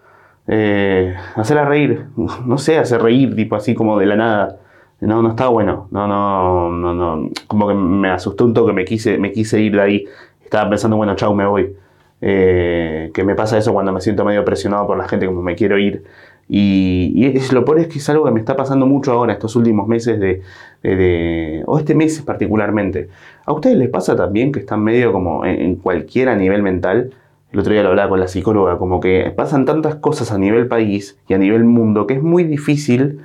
Eh, 0.47 1.15
hacerla 1.35 1.65
reír. 1.65 2.07
No 2.45 2.57
sé, 2.57 2.79
hacer 2.79 3.01
reír, 3.01 3.35
tipo 3.35 3.55
así 3.55 3.75
como 3.75 3.97
de 3.99 4.07
la 4.07 4.15
nada. 4.15 4.59
No, 5.01 5.21
no 5.21 5.29
está 5.29 5.47
bueno. 5.49 5.87
No, 5.91 6.07
no, 6.07 6.69
no, 6.71 6.93
no. 6.93 7.29
Como 7.47 7.67
que 7.67 7.75
me 7.75 8.09
asustó 8.09 8.45
un 8.45 8.53
toque, 8.53 8.73
me 8.73 8.85
quise, 8.85 9.17
me 9.19 9.31
quise 9.31 9.61
ir 9.61 9.73
de 9.75 9.81
ahí. 9.81 10.05
Estaba 10.43 10.69
pensando, 10.69 10.97
bueno, 10.97 11.15
chau, 11.15 11.33
me 11.35 11.45
voy. 11.45 11.75
Eh, 12.21 13.11
que 13.13 13.23
me 13.23 13.35
pasa 13.35 13.57
eso 13.57 13.73
cuando 13.73 13.91
me 13.91 14.01
siento 14.01 14.23
medio 14.25 14.45
presionado 14.45 14.87
por 14.87 14.97
la 14.97 15.07
gente, 15.07 15.27
como 15.27 15.43
me 15.43 15.55
quiero 15.55 15.77
ir. 15.77 16.03
Y, 16.49 17.25
es, 17.25 17.51
lo 17.51 17.65
peor 17.65 17.79
es 17.79 17.87
que 17.87 17.99
es 17.99 18.09
algo 18.09 18.25
que 18.25 18.31
me 18.31 18.39
está 18.39 18.55
pasando 18.55 18.85
mucho 18.85 19.11
ahora, 19.11 19.33
estos 19.33 19.55
últimos 19.55 19.87
meses 19.87 20.19
de, 20.19 21.63
o 21.65 21.79
este 21.79 21.95
mes 21.95 22.21
particularmente. 22.21 23.09
¿A 23.45 23.53
ustedes 23.53 23.77
les 23.77 23.89
pasa 23.89 24.15
también 24.15 24.51
que 24.51 24.59
están 24.59 24.83
medio 24.83 25.11
como 25.11 25.45
en, 25.45 25.61
en 25.61 25.75
cualquier 25.75 26.29
a 26.29 26.35
nivel 26.35 26.61
mental? 26.61 27.11
El 27.51 27.59
otro 27.59 27.71
día 27.71 27.83
lo 27.83 27.89
hablaba 27.89 28.09
con 28.09 28.19
la 28.19 28.27
psicóloga, 28.27 28.77
como 28.77 28.99
que 28.99 29.31
pasan 29.35 29.65
tantas 29.65 29.95
cosas 29.95 30.31
a 30.31 30.37
nivel 30.37 30.67
país 30.67 31.19
y 31.27 31.33
a 31.33 31.37
nivel 31.37 31.63
mundo 31.63 32.07
que 32.07 32.15
es 32.15 32.23
muy 32.23 32.43
difícil 32.43 33.19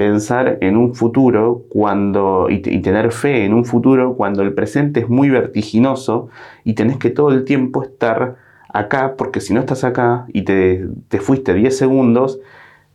pensar 0.00 0.56
en 0.62 0.78
un 0.78 0.94
futuro 0.94 1.66
cuando 1.68 2.46
y, 2.48 2.60
tener 2.60 3.12
fe 3.12 3.44
en 3.44 3.52
un 3.52 3.66
futuro 3.66 4.14
cuando 4.16 4.42
el 4.42 4.54
presente 4.54 5.00
es 5.00 5.10
muy 5.10 5.28
vertiginoso 5.28 6.30
y 6.64 6.72
tenés 6.72 6.96
que 6.96 7.10
todo 7.10 7.28
el 7.28 7.44
tiempo 7.44 7.82
estar 7.82 8.36
acá 8.72 9.14
porque 9.18 9.42
si 9.42 9.52
no 9.52 9.60
estás 9.60 9.84
acá 9.84 10.24
y 10.32 10.44
te, 10.44 10.88
fuiste 11.20 11.52
10 11.52 11.76
segundos, 11.76 12.40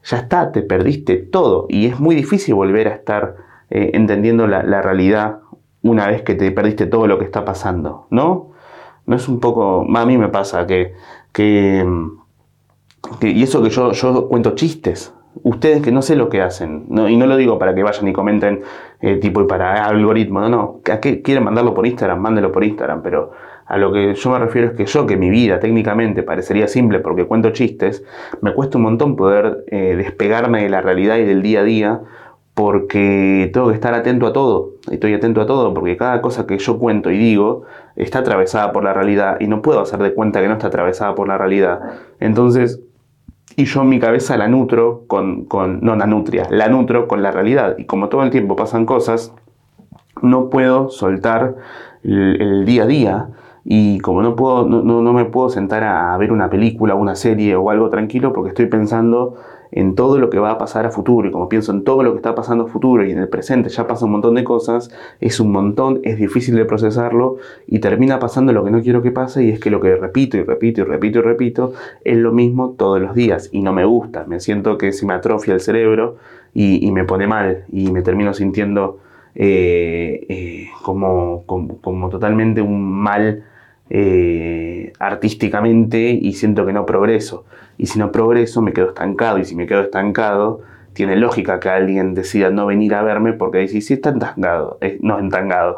ya 0.06 0.18
está, 0.18 0.52
te 0.52 0.62
perdiste 0.62 1.18
todo 1.18 1.66
y 1.68 1.88
es 1.88 2.00
muy 2.00 2.16
difícil 2.16 2.54
volver 2.54 2.88
a 2.88 2.92
estar 2.92 3.36
eh, 3.70 3.92
entendiendo 3.94 4.48
la, 4.48 4.82
realidad 4.82 5.40
una 5.82 6.08
vez 6.08 6.22
que 6.22 6.36
te 6.36 6.52
perdiste 6.52 6.86
todo 6.86 7.08
lo 7.08 7.18
que 7.18 7.26
está 7.26 7.44
pasando, 7.44 8.08
¿no? 8.12 8.52
No 9.08 9.16
es 9.16 9.28
un 9.28 9.40
poco, 9.40 9.86
a 9.96 10.06
mí 10.06 10.18
me 10.18 10.30
pasa 10.30 10.66
que, 10.66 10.94
que, 11.32 11.86
y 13.22 13.44
eso 13.44 13.62
que 13.62 13.70
yo, 13.70 13.92
yo 13.92 14.28
cuento 14.28 14.56
chistes, 14.56 15.14
ustedes 15.44 15.82
que 15.82 15.92
no 15.92 16.02
sé 16.02 16.16
lo 16.16 16.30
que 16.30 16.42
hacen, 16.42 16.86
y 16.90 17.18
no 17.18 17.28
lo 17.28 17.38
digo 17.38 17.60
para 17.60 17.76
que 17.76 17.84
vayan 17.84 18.08
y 18.08 18.14
comenten 18.14 18.62
eh, 19.02 19.18
tipo 19.18 19.42
y 19.42 19.46
para 19.46 19.86
algoritmo, 19.86 20.40
no, 20.40 20.50
no, 20.50 20.82
¿a 20.92 21.00
qué 21.00 21.22
quieren 21.22 21.44
mandarlo 21.44 21.74
por 21.74 21.86
Instagram? 21.86 22.20
Mándelo 22.20 22.52
por 22.52 22.64
Instagram, 22.64 23.02
pero 23.04 23.32
a 23.66 23.78
lo 23.78 23.92
que 23.92 24.14
yo 24.14 24.30
me 24.30 24.40
refiero 24.40 24.68
es 24.68 24.74
que 24.74 24.86
yo, 24.86 25.06
que 25.06 25.18
mi 25.18 25.30
vida 25.30 25.60
técnicamente 25.60 26.24
parecería 26.24 26.68
simple 26.68 27.00
porque 27.00 27.26
cuento 27.26 27.52
chistes, 27.52 28.04
me 28.42 28.54
cuesta 28.54 28.78
un 28.78 28.84
montón 28.84 29.16
poder 29.16 29.66
eh, 29.68 29.96
despegarme 29.98 30.64
de 30.64 30.70
la 30.70 30.82
realidad 30.82 31.18
y 31.18 31.26
del 31.26 31.42
día 31.42 31.62
a 31.62 31.64
día 31.64 32.02
porque 32.54 33.50
tengo 33.54 33.68
que 33.68 33.74
estar 33.74 33.94
atento 33.94 34.28
a 34.28 34.34
todo, 34.34 34.76
estoy 34.90 35.14
atento 35.14 35.42
a 35.42 35.46
todo 35.46 35.74
porque 35.74 35.98
cada 35.98 36.22
cosa 36.22 36.46
que 36.46 36.58
yo 36.58 36.80
cuento 36.80 37.12
y 37.12 37.18
digo 37.18 37.64
está 37.96 38.20
atravesada 38.20 38.72
por 38.72 38.84
la 38.84 38.94
realidad 38.94 39.38
y 39.40 39.48
no 39.48 39.62
puedo 39.62 39.82
hacer 39.82 40.00
de 40.00 40.14
cuenta 40.14 40.42
que 40.42 40.48
no 40.48 40.54
está 40.54 40.68
atravesada 40.68 41.16
por 41.16 41.28
la 41.28 41.38
realidad. 41.38 41.80
Entonces, 42.20 42.82
y 43.58 43.66
yo 43.66 43.84
mi 43.84 44.00
cabeza 44.00 44.38
la 44.38 44.48
nutro 44.48 45.04
con, 45.08 45.46
con, 45.46 45.80
no 45.82 45.96
la 45.96 46.06
nutria, 46.06 46.48
la 46.50 46.68
nutro 46.68 47.08
con 47.08 47.24
la 47.24 47.32
realidad. 47.32 47.76
Y 47.78 47.86
como 47.86 48.10
todo 48.10 48.24
el 48.24 48.30
tiempo 48.30 48.56
pasan 48.56 48.86
cosas, 48.86 49.34
no 50.22 50.50
puedo 50.50 50.90
soltar 50.90 51.56
el, 52.04 52.66
día 52.66 52.84
a 52.84 52.88
día. 52.88 53.28
Y 53.68 54.00
como 54.00 54.22
no, 54.22 54.36
puedo, 54.36 54.64
no, 54.68 54.84
no, 54.84 55.14
me 55.14 55.26
puedo 55.26 55.50
sentar 55.50 55.84
a 55.84 56.16
ver 56.18 56.32
una 56.32 56.52
película, 56.52 56.94
una 56.94 57.16
serie 57.16 57.56
o 57.56 57.72
algo 57.72 57.90
tranquilo 57.90 58.32
porque 58.32 58.50
estoy 58.50 58.68
pensando 58.68 59.36
en 59.72 59.96
todo 59.96 60.20
lo 60.20 60.30
que 60.30 60.38
va 60.38 60.52
a 60.52 60.58
pasar 60.60 60.86
a 60.86 60.92
futuro 60.92 61.28
y 61.28 61.32
como 61.32 61.50
pienso 61.50 61.72
en 61.72 61.84
todo 61.84 62.04
lo 62.04 62.12
que 62.12 62.18
está 62.18 62.36
pasando 62.36 62.66
a 62.66 62.68
futuro 62.68 63.04
y 63.04 63.12
en 63.12 63.18
el 63.18 63.28
presente 63.28 63.70
ya 63.70 63.88
pasa 63.88 64.06
un 64.06 64.12
montón 64.12 64.36
de 64.36 64.44
cosas, 64.44 64.92
es 65.20 65.40
un 65.40 65.52
montón, 65.52 66.00
es 66.04 66.18
difícil 66.18 66.56
de 66.56 66.66
procesarlo 66.66 67.38
y 67.68 67.80
termina 67.80 68.20
pasando 68.20 68.54
lo 68.54 68.64
que 68.64 68.72
no 68.72 68.82
quiero 68.82 69.02
que 69.02 69.12
pase 69.12 69.44
y 69.44 69.50
es 69.50 69.60
que 69.60 69.72
lo 69.72 69.82
que 69.82 69.96
repito 69.96 70.38
y 70.38 70.44
repito 70.44 70.82
y 70.82 70.84
repito 70.84 71.20
y 71.20 71.22
repito 71.24 71.74
es 72.04 72.18
lo 72.18 72.32
mismo 72.32 72.76
todos 72.78 73.02
los 73.02 73.16
días 73.16 73.50
y 73.52 73.64
no 73.64 73.74
me 73.74 73.84
gusta, 73.84 74.26
me 74.26 74.40
siento 74.40 74.78
que 74.78 74.92
se 74.94 75.06
me 75.06 75.14
atrofia 75.14 75.56
el 75.56 75.60
cerebro 75.60 76.18
y, 76.54 76.90
me 76.92 77.04
pone 77.04 77.28
mal 77.28 77.66
y 77.70 77.92
me 77.92 78.02
termino 78.02 78.34
sintiendo 78.34 79.00
eh, 79.36 80.26
eh, 80.30 80.68
como, 80.84 81.44
como, 81.46 82.10
totalmente 82.10 82.62
un 82.62 82.90
mal 82.90 83.44
eh, 83.90 84.94
artísticamente 85.00 86.10
y 86.10 86.34
siento 86.34 86.66
que 86.66 86.74
no 86.74 86.86
progreso. 86.86 87.46
Y 87.78 87.88
si 87.88 88.00
no 88.00 88.12
progreso, 88.12 88.62
me 88.62 88.74
quedo 88.74 88.90
estancado. 88.90 89.38
Y 89.38 89.46
si 89.46 89.56
me 89.56 89.68
quedo 89.68 89.82
estancado, 89.82 90.62
tiene 90.94 91.16
lógica 91.16 91.60
que 91.60 91.70
alguien 91.70 92.14
decida 92.14 92.50
no 92.50 92.66
venir 92.66 92.96
a 92.96 93.04
verme 93.04 93.34
porque 93.34 93.60
dice, 93.60 93.82
si 93.82 93.94
está 93.94 94.10
entangado, 94.10 94.78
eh, 94.82 94.98
no, 95.02 95.20
entangado. 95.20 95.76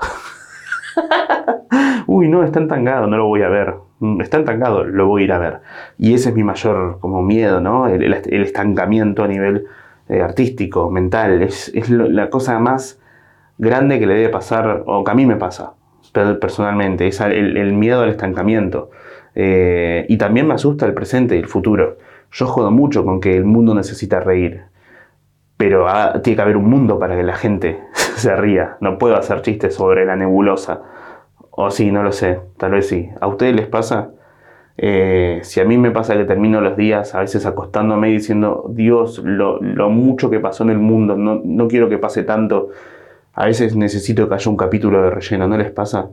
Uy, 2.07 2.29
no, 2.29 2.43
está 2.43 2.59
entangado, 2.59 3.07
no 3.07 3.17
lo 3.17 3.25
voy 3.27 3.41
a 3.41 3.49
ver. 3.49 3.75
Mm, 3.99 4.21
está 4.21 4.37
entangado, 4.37 4.83
lo 4.83 5.07
voy 5.07 5.23
a 5.23 5.25
ir 5.25 5.31
a 5.33 5.39
ver. 5.39 5.59
Y 5.97 6.13
ese 6.13 6.29
es 6.29 6.35
mi 6.35 6.43
mayor 6.43 6.99
como 6.99 7.21
miedo. 7.21 7.87
El, 7.87 8.13
estancamiento 8.13 9.23
a 9.23 9.27
nivel 9.27 9.65
eh, 10.07 10.21
artístico, 10.21 10.89
mental. 10.91 11.41
Es, 11.41 11.71
la 11.89 12.29
cosa 12.29 12.59
más 12.59 13.01
grande 13.57 13.99
que 13.99 14.05
le 14.05 14.13
debe 14.13 14.29
pasar, 14.29 14.83
o 14.85 15.03
que 15.03 15.11
a 15.11 15.15
mí 15.15 15.25
me 15.25 15.35
pasa 15.35 15.73
personalmente, 16.39 17.07
es 17.07 17.19
el 17.21 17.73
miedo 17.73 18.01
al 18.01 18.09
estancamiento. 18.09 18.89
Eh, 19.39 20.07
y 20.09 20.17
también 20.17 20.47
me 20.47 20.55
asusta 20.55 20.87
el 20.87 20.95
presente 20.95 21.35
y 21.35 21.39
el 21.39 21.45
futuro. 21.45 21.99
Yo 22.31 22.47
jodo 22.47 22.71
mucho 22.71 23.05
con 23.05 23.21
que 23.21 23.37
el 23.37 23.45
mundo 23.45 23.75
necesita 23.75 24.19
reír. 24.19 24.63
Pero 25.57 25.85
tiene 26.23 26.35
que 26.35 26.41
haber 26.41 26.57
un 26.57 26.67
mundo 26.67 26.97
para 26.97 27.15
que 27.15 27.21
la 27.21 27.35
gente 27.35 27.79
se 27.93 28.35
ría. 28.35 28.77
No 28.81 28.97
puedo 28.97 29.15
hacer 29.15 29.43
chistes 29.43 29.75
sobre 29.75 30.05
la 30.05 30.15
nebulosa. 30.15 30.81
O 31.51 31.69
sí, 31.69 31.91
no 31.91 32.01
lo 32.01 32.11
sé. 32.11 32.39
Tal 32.57 32.71
vez 32.71 32.87
sí. 32.87 33.09
¿A 33.21 33.27
ustedes 33.27 33.55
les 33.55 33.67
pasa? 33.67 34.09
Eh, 34.75 35.39
si 35.43 35.59
a 35.59 35.65
mí 35.65 35.77
me 35.77 35.91
pasa 35.91 36.17
que 36.17 36.25
termino 36.25 36.59
los 36.59 36.75
días 36.75 37.13
a 37.13 37.19
veces 37.19 37.45
acostándome 37.45 38.09
y 38.09 38.13
diciendo, 38.13 38.65
Dios, 38.69 39.19
lo, 39.23 39.59
mucho 39.91 40.31
que 40.31 40.39
pasó 40.39 40.63
en 40.63 40.71
el 40.71 40.79
mundo, 40.79 41.15
no, 41.15 41.41
no 41.43 41.67
quiero 41.67 41.89
que 41.89 41.99
pase 41.99 42.23
tanto. 42.23 42.69
A 43.37 43.45
veces 43.45 43.75
necesito 43.75 44.27
que 44.27 44.33
haya 44.33 44.49
un 44.49 44.57
capítulo 44.57 45.03
de 45.03 45.11
relleno, 45.11 45.47
¿no 45.47 45.57
les 45.59 45.69
pasa? 45.69 46.09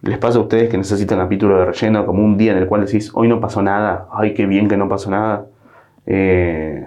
¿Les 0.00 0.16
pasa 0.16 0.38
a 0.38 0.40
ustedes 0.40 0.70
que 0.70 0.78
necesitan 0.78 1.18
capítulo 1.18 1.58
de 1.58 1.66
relleno, 1.66 2.06
como 2.06 2.24
un 2.24 2.38
día 2.38 2.52
en 2.52 2.58
el 2.58 2.66
cual 2.66 2.86
decís, 2.86 3.10
hoy 3.12 3.28
no 3.28 3.38
pasó 3.38 3.60
nada, 3.60 4.08
ay, 4.10 4.32
qué 4.32 4.46
bien 4.46 4.66
que 4.66 4.78
no 4.78 4.88
pasó 4.88 5.10
nada? 5.10 5.44
Eh, 6.06 6.86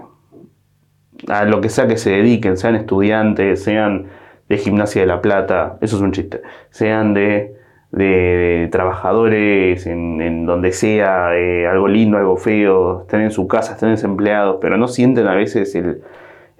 a 1.27 1.45
lo 1.45 1.61
que 1.61 1.69
sea 1.69 1.87
que 1.87 1.97
se 1.97 2.09
dediquen, 2.09 2.57
sean 2.57 2.73
estudiantes, 2.73 3.63
sean 3.63 4.07
de 4.49 4.57
Gimnasia 4.57 5.01
de 5.01 5.07
la 5.07 5.21
Plata, 5.21 5.77
eso 5.81 5.97
es 5.97 6.01
un 6.01 6.11
chiste, 6.11 6.41
sean 6.71 7.13
de, 7.13 7.55
trabajadores 8.71 9.85
en, 9.85 10.47
donde 10.47 10.71
sea, 10.71 11.27
algo 11.69 11.87
lindo, 11.87 12.17
algo 12.17 12.35
feo, 12.35 13.01
estén 13.01 13.21
en 13.21 13.31
su 13.31 13.47
casa, 13.47 13.73
estén 13.73 13.91
desempleados, 13.91 14.57
pero 14.59 14.77
no 14.77 14.87
sienten 14.87 15.27
a 15.27 15.35
veces 15.35 15.75
el, 15.75 16.01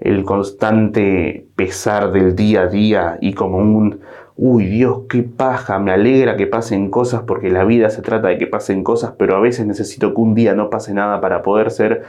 el 0.04 0.24
constante 0.24 1.46
pesar 1.56 2.12
del 2.12 2.34
día 2.36 2.62
a 2.62 2.66
día 2.66 3.18
y 3.20 3.34
como 3.34 3.58
un 3.58 4.00
uy 4.36 4.66
Dios, 4.66 5.02
qué 5.08 5.22
paja, 5.22 5.78
me 5.78 5.92
alegra 5.92 6.36
que 6.36 6.46
pasen 6.46 6.90
cosas 6.90 7.22
porque 7.26 7.50
la 7.50 7.64
vida 7.64 7.90
se 7.90 8.02
trata 8.02 8.28
de 8.28 8.38
que 8.38 8.46
pasen 8.46 8.82
cosas, 8.82 9.12
pero 9.18 9.36
a 9.36 9.40
veces 9.40 9.66
necesito 9.66 10.14
que 10.14 10.20
un 10.20 10.34
día 10.34 10.54
no 10.54 10.70
pase 10.70 10.94
nada 10.94 11.20
para 11.20 11.42
poder 11.42 11.70
ser 11.70 12.02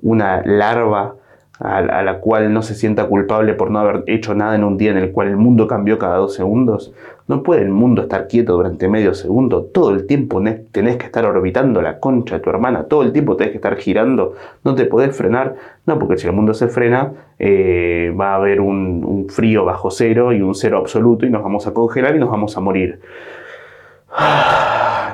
una 0.00 0.42
larva 0.44 1.16
a, 1.58 2.02
la 2.02 2.20
cual 2.20 2.52
no 2.52 2.62
se 2.62 2.74
sienta 2.74 3.06
culpable 3.06 3.52
por 3.54 3.70
no 3.70 3.80
haber 3.80 4.04
hecho 4.06 4.34
nada 4.34 4.54
en 4.54 4.64
un 4.64 4.78
día 4.78 4.92
en 4.92 4.96
el 4.96 5.12
cual 5.12 5.28
el 5.28 5.36
mundo 5.36 5.66
cambió 5.66 5.98
cada 5.98 6.16
dos 6.16 6.34
segundos. 6.34 6.94
No 7.30 7.44
puede 7.44 7.62
el 7.62 7.68
mundo 7.68 8.02
estar 8.02 8.26
quieto 8.26 8.54
durante 8.54 8.88
medio 8.88 9.14
segundo. 9.14 9.62
Todo 9.62 9.90
el 9.90 10.04
tiempo 10.04 10.42
tenés 10.72 10.96
que 10.96 11.06
estar 11.06 11.24
orbitando 11.24 11.80
la 11.80 12.00
concha 12.00 12.34
de 12.34 12.40
tu 12.40 12.50
hermana. 12.50 12.88
Todo 12.88 13.04
el 13.04 13.12
tiempo 13.12 13.36
tenés 13.36 13.52
que 13.52 13.58
estar 13.58 13.76
girando. 13.76 14.34
No 14.64 14.74
te 14.74 14.84
podés 14.84 15.16
frenar. 15.16 15.54
No, 15.86 15.96
porque 16.00 16.18
si 16.18 16.26
el 16.26 16.32
mundo 16.32 16.54
se 16.54 16.66
frena, 16.66 17.12
eh, 17.38 18.12
va 18.20 18.32
a 18.32 18.34
haber 18.34 18.60
un, 18.60 19.28
frío 19.28 19.64
bajo 19.64 19.92
cero 19.92 20.32
y 20.32 20.42
un 20.42 20.56
cero 20.56 20.78
absoluto 20.78 21.24
y 21.24 21.30
nos 21.30 21.44
vamos 21.44 21.68
a 21.68 21.72
congelar 21.72 22.16
y 22.16 22.18
nos 22.18 22.32
vamos 22.32 22.56
a 22.56 22.60
morir. 22.60 23.00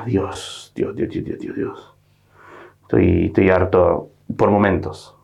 Dios, 0.07 0.71
Dios, 0.75 0.95
Dios, 0.95 1.09
Dios, 1.11 1.23
Dios, 1.23 1.55
Dios. 1.55 1.93
Estoy, 2.81 3.25
estoy 3.27 3.51
harto 3.51 4.09
por 4.35 4.49
momentos. 4.49 5.15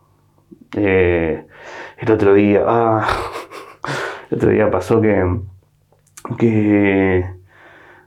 Eh, 0.77 1.43
el 1.97 2.11
otro 2.11 2.35
día, 2.35 2.63
ah, 2.67 3.07
el 4.29 4.37
otro 4.37 4.51
día 4.51 4.69
pasó 4.69 5.01
que, 5.01 5.25
que, 6.37 7.25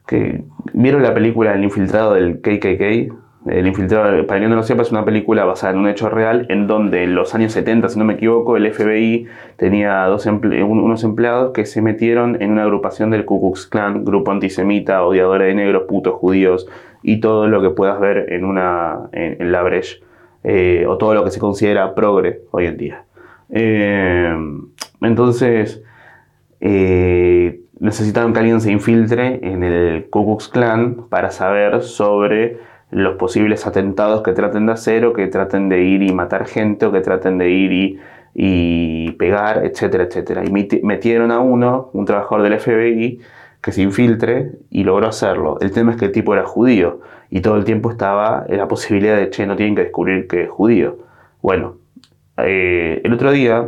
que 0.06 0.44
vieron 0.72 1.02
la 1.02 1.14
película 1.14 1.54
El 1.54 1.64
infiltrado 1.64 2.14
del 2.14 2.40
KKK. 2.40 3.14
El 3.46 3.68
infiltrado, 3.68 4.26
para 4.26 4.40
quien 4.40 4.50
no 4.50 4.56
lo 4.56 4.64
sepa, 4.64 4.82
es 4.82 4.90
una 4.90 5.04
película 5.04 5.44
basada 5.44 5.72
en 5.72 5.78
un 5.78 5.88
hecho 5.88 6.08
real 6.08 6.46
en 6.48 6.66
donde 6.66 7.04
en 7.04 7.14
los 7.14 7.32
años 7.32 7.52
70, 7.52 7.90
si 7.90 7.98
no 7.98 8.04
me 8.04 8.14
equivoco, 8.14 8.56
el 8.56 8.72
FBI 8.72 9.28
tenía 9.56 10.04
dos 10.06 10.26
unos 10.26 11.04
empleados 11.04 11.52
que 11.52 11.64
se 11.64 11.80
metieron 11.80 12.42
en 12.42 12.50
una 12.50 12.64
agrupación 12.64 13.10
del 13.10 13.24
Ku 13.24 13.40
Klux 13.40 13.68
Klan, 13.68 14.04
grupo 14.04 14.32
antisemita, 14.32 15.04
odiadora 15.04 15.44
de 15.44 15.54
negros, 15.54 15.84
putos 15.86 16.14
judíos 16.14 16.66
y 17.04 17.20
todo 17.20 17.46
lo 17.46 17.62
que 17.62 17.70
puedas 17.70 18.00
ver 18.00 18.32
en, 18.32 18.44
una, 18.44 19.10
en, 19.12 19.52
la 19.52 19.62
Breche 19.62 20.00
eh, 20.42 20.84
o 20.88 20.98
todo 20.98 21.14
lo 21.14 21.22
que 21.22 21.30
se 21.30 21.38
considera 21.38 21.94
progre 21.94 22.40
hoy 22.50 22.66
en 22.66 22.76
día. 22.76 23.04
Eh, 23.50 24.34
entonces, 25.02 25.84
eh, 26.60 27.60
necesitaron 27.78 28.32
que 28.32 28.40
alguien 28.40 28.60
se 28.60 28.70
infiltre 28.70 29.40
en 29.42 29.62
el 29.62 30.08
Ku 30.10 30.24
Klux 30.24 30.48
Klan 30.48 31.06
para 31.08 31.30
saber 31.30 31.82
sobre 31.82 32.58
los 32.90 33.16
posibles 33.16 33.66
atentados 33.66 34.22
que 34.22 34.32
traten 34.32 34.66
de 34.66 34.72
hacer 34.72 35.04
o 35.04 35.12
que 35.12 35.26
traten 35.26 35.68
de 35.68 35.82
ir 35.82 36.02
y 36.02 36.12
matar 36.12 36.46
gente 36.46 36.86
o 36.86 36.92
que 36.92 37.00
traten 37.00 37.38
de 37.38 37.50
ir 37.50 37.72
y, 37.72 38.00
y 38.34 39.12
pegar, 39.12 39.64
etcétera, 39.64 40.04
etcétera. 40.04 40.44
Y 40.44 40.82
metieron 40.82 41.30
a 41.30 41.40
uno, 41.40 41.90
un 41.92 42.04
trabajador 42.04 42.42
del 42.42 42.58
FBI, 42.60 43.20
que 43.66 43.72
se 43.72 43.82
infiltre 43.82 44.52
y 44.70 44.84
logró 44.84 45.08
hacerlo. 45.08 45.58
El 45.60 45.72
tema 45.72 45.90
es 45.90 45.96
que 45.96 46.04
el 46.04 46.12
tipo 46.12 46.32
era 46.34 46.44
judío 46.44 47.00
y 47.30 47.40
todo 47.40 47.56
el 47.56 47.64
tiempo 47.64 47.90
estaba 47.90 48.46
la 48.48 48.68
posibilidad 48.68 49.16
de, 49.16 49.30
che, 49.30 49.44
no 49.44 49.56
tienen 49.56 49.74
que 49.74 49.82
descubrir 49.82 50.28
que 50.28 50.44
es 50.44 50.50
judío. 50.50 50.98
Bueno, 51.42 51.78
eh, 52.36 53.00
el 53.02 53.12
otro 53.12 53.32
día, 53.32 53.66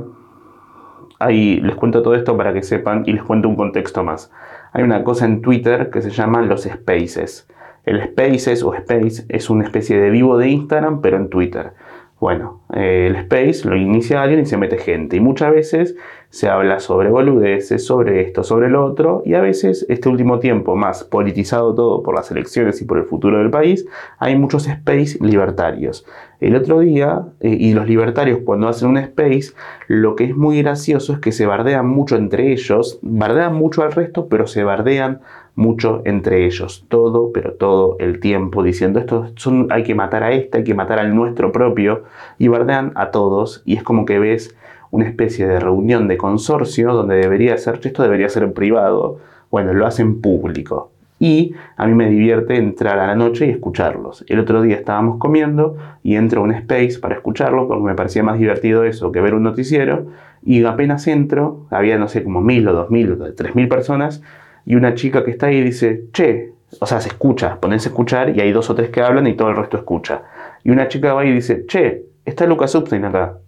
ahí 1.18 1.60
les 1.60 1.74
cuento 1.76 2.02
todo 2.02 2.14
esto 2.14 2.36
para 2.36 2.52
que 2.52 2.62
sepan 2.62 3.04
y 3.06 3.12
les 3.12 3.22
cuento 3.22 3.48
un 3.48 3.56
contexto 3.56 4.04
más. 4.04 4.30
Hay 4.72 4.82
una 4.82 5.04
cosa 5.04 5.24
en 5.24 5.42
Twitter 5.42 5.90
que 5.90 6.02
se 6.02 6.10
llama 6.10 6.42
los 6.42 6.62
spaces. 6.62 7.48
El 7.84 8.02
spaces 8.04 8.62
o 8.62 8.74
space 8.74 9.24
es 9.28 9.48
una 9.48 9.64
especie 9.64 9.98
de 9.98 10.10
vivo 10.10 10.36
de 10.36 10.48
Instagram, 10.48 11.00
pero 11.00 11.16
en 11.16 11.30
Twitter. 11.30 11.72
Bueno, 12.20 12.62
eh, 12.74 13.06
el 13.06 13.16
space 13.16 13.68
lo 13.68 13.76
inicia 13.76 14.22
alguien 14.22 14.40
y 14.40 14.46
se 14.46 14.56
mete 14.56 14.76
gente. 14.78 15.16
Y 15.16 15.20
muchas 15.20 15.52
veces 15.52 15.94
se 16.30 16.48
habla 16.48 16.80
sobre 16.80 17.10
boludeces, 17.10 17.86
sobre 17.86 18.22
esto, 18.22 18.42
sobre 18.42 18.68
lo 18.68 18.84
otro. 18.84 19.22
Y 19.24 19.34
a 19.34 19.40
veces, 19.40 19.86
este 19.88 20.08
último 20.08 20.40
tiempo, 20.40 20.74
más 20.74 21.04
politizado 21.04 21.74
todo 21.74 22.02
por 22.02 22.16
las 22.16 22.30
elecciones 22.32 22.82
y 22.82 22.84
por 22.86 22.98
el 22.98 23.04
futuro 23.04 23.38
del 23.38 23.50
país, 23.50 23.86
hay 24.18 24.36
muchos 24.36 24.66
space 24.66 25.18
libertarios. 25.20 26.04
El 26.40 26.56
otro 26.56 26.80
día, 26.80 27.28
eh, 27.40 27.56
y 27.58 27.72
los 27.72 27.86
libertarios 27.86 28.40
cuando 28.44 28.68
hacen 28.68 28.88
un 28.88 28.98
space, 28.98 29.52
lo 29.86 30.16
que 30.16 30.24
es 30.24 30.36
muy 30.36 30.60
gracioso 30.60 31.12
es 31.12 31.18
que 31.20 31.30
se 31.30 31.46
bardean 31.46 31.88
mucho 31.88 32.16
entre 32.16 32.52
ellos, 32.52 32.98
bardean 33.02 33.54
mucho 33.54 33.82
al 33.82 33.92
resto, 33.92 34.28
pero 34.28 34.48
se 34.48 34.64
bardean 34.64 35.20
mucho 35.58 36.02
entre 36.04 36.46
ellos, 36.46 36.86
todo, 36.88 37.32
pero 37.32 37.54
todo 37.54 37.96
el 37.98 38.20
tiempo, 38.20 38.62
diciendo 38.62 39.00
esto 39.00 39.32
son, 39.34 39.66
hay 39.70 39.82
que 39.82 39.96
matar 39.96 40.22
a 40.22 40.30
este, 40.30 40.58
hay 40.58 40.64
que 40.64 40.72
matar 40.72 41.00
al 41.00 41.16
nuestro 41.16 41.50
propio, 41.50 42.04
y 42.38 42.46
bardean 42.46 42.92
a 42.94 43.10
todos, 43.10 43.62
y 43.66 43.74
es 43.74 43.82
como 43.82 44.04
que 44.04 44.20
ves 44.20 44.56
una 44.92 45.06
especie 45.06 45.48
de 45.48 45.58
reunión 45.58 46.06
de 46.06 46.16
consorcio 46.16 46.94
donde 46.94 47.16
debería 47.16 47.58
ser, 47.58 47.80
esto 47.82 48.04
debería 48.04 48.28
ser 48.28 48.52
privado, 48.52 49.18
bueno, 49.50 49.74
lo 49.74 49.84
hacen 49.84 50.20
público. 50.20 50.92
Y 51.18 51.54
a 51.76 51.88
mí 51.88 51.94
me 51.94 52.08
divierte 52.08 52.54
entrar 52.54 53.00
a 53.00 53.08
la 53.08 53.16
noche 53.16 53.46
y 53.46 53.50
escucharlos. 53.50 54.24
El 54.28 54.38
otro 54.38 54.62
día 54.62 54.76
estábamos 54.76 55.18
comiendo 55.18 55.76
y 56.04 56.14
entro 56.14 56.40
a 56.40 56.44
un 56.44 56.52
space 56.52 57.00
para 57.00 57.16
escucharlo 57.16 57.66
porque 57.66 57.82
me 57.82 57.96
parecía 57.96 58.22
más 58.22 58.38
divertido 58.38 58.84
eso 58.84 59.10
que 59.10 59.20
ver 59.20 59.34
un 59.34 59.42
noticiero. 59.42 60.06
Y 60.44 60.64
apenas 60.64 61.08
entro, 61.08 61.66
había 61.70 61.98
no 61.98 62.06
sé, 62.06 62.22
como 62.22 62.40
mil 62.40 62.68
o 62.68 62.72
dos 62.72 62.90
mil 62.92 63.10
o 63.10 63.34
tres 63.34 63.56
mil 63.56 63.66
personas 63.66 64.22
y 64.68 64.74
una 64.74 64.94
chica 64.94 65.24
que 65.24 65.30
está 65.30 65.46
ahí 65.46 65.62
dice, 65.62 66.10
che, 66.12 66.52
o 66.78 66.84
sea, 66.84 67.00
se 67.00 67.08
escucha, 67.08 67.58
ponerse 67.58 67.88
a 67.88 67.92
escuchar 67.92 68.36
y 68.36 68.42
hay 68.42 68.52
dos 68.52 68.68
o 68.68 68.74
tres 68.74 68.90
que 68.90 69.00
hablan 69.00 69.26
y 69.26 69.32
todo 69.32 69.48
el 69.48 69.56
resto 69.56 69.78
escucha. 69.78 70.24
Y 70.62 70.70
una 70.70 70.88
chica 70.88 71.14
va 71.14 71.24
y 71.24 71.32
dice, 71.32 71.64
che, 71.64 72.04
está 72.26 72.44
Lucas 72.44 72.74
Upstein 72.74 73.06
acá. 73.06 73.38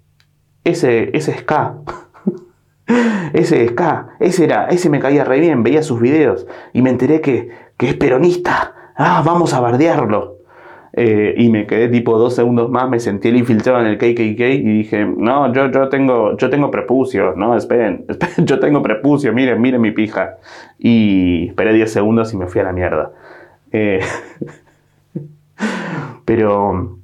Ese, 0.64 1.14
ese 1.14 1.32
es 1.32 1.42
K. 1.42 1.76
ese 3.34 3.64
es 3.66 3.72
K. 3.72 4.16
Ese 4.18 4.44
era, 4.44 4.68
ese 4.68 4.88
me 4.88 4.98
caía 4.98 5.22
re 5.24 5.40
bien, 5.40 5.62
veía 5.62 5.82
sus 5.82 6.00
videos 6.00 6.46
y 6.72 6.80
me 6.80 6.88
enteré 6.88 7.20
que, 7.20 7.50
que 7.76 7.90
es 7.90 7.96
peronista. 7.96 8.92
Ah, 8.96 9.22
vamos 9.22 9.52
a 9.52 9.60
bardearlo. 9.60 10.38
Eh, 10.92 11.34
y 11.36 11.48
me 11.50 11.66
quedé 11.66 11.88
tipo 11.88 12.18
dos 12.18 12.34
segundos 12.34 12.68
más, 12.68 12.88
me 12.88 12.98
sentí 12.98 13.28
el 13.28 13.36
infiltrado 13.36 13.80
en 13.80 13.86
el 13.86 13.96
KKK 13.96 14.40
y 14.40 14.78
dije, 14.78 15.04
no, 15.04 15.52
yo, 15.52 15.70
yo, 15.70 15.88
tengo, 15.88 16.36
yo 16.36 16.50
tengo 16.50 16.70
prepucio, 16.70 17.34
no, 17.36 17.56
esperen, 17.56 18.06
yo 18.38 18.58
tengo 18.58 18.82
prepucio, 18.82 19.32
miren, 19.32 19.60
miren 19.60 19.80
mi 19.80 19.92
pija. 19.92 20.36
Y 20.78 21.48
esperé 21.48 21.72
10 21.74 21.92
segundos 21.92 22.32
y 22.32 22.36
me 22.36 22.46
fui 22.46 22.60
a 22.60 22.64
la 22.64 22.72
mierda. 22.72 23.12
Eh, 23.72 24.00
pero, 26.24 26.98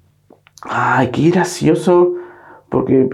ay, 0.62 1.11
qué 1.12 1.31
gracioso, 1.31 2.14
porque 2.68 3.09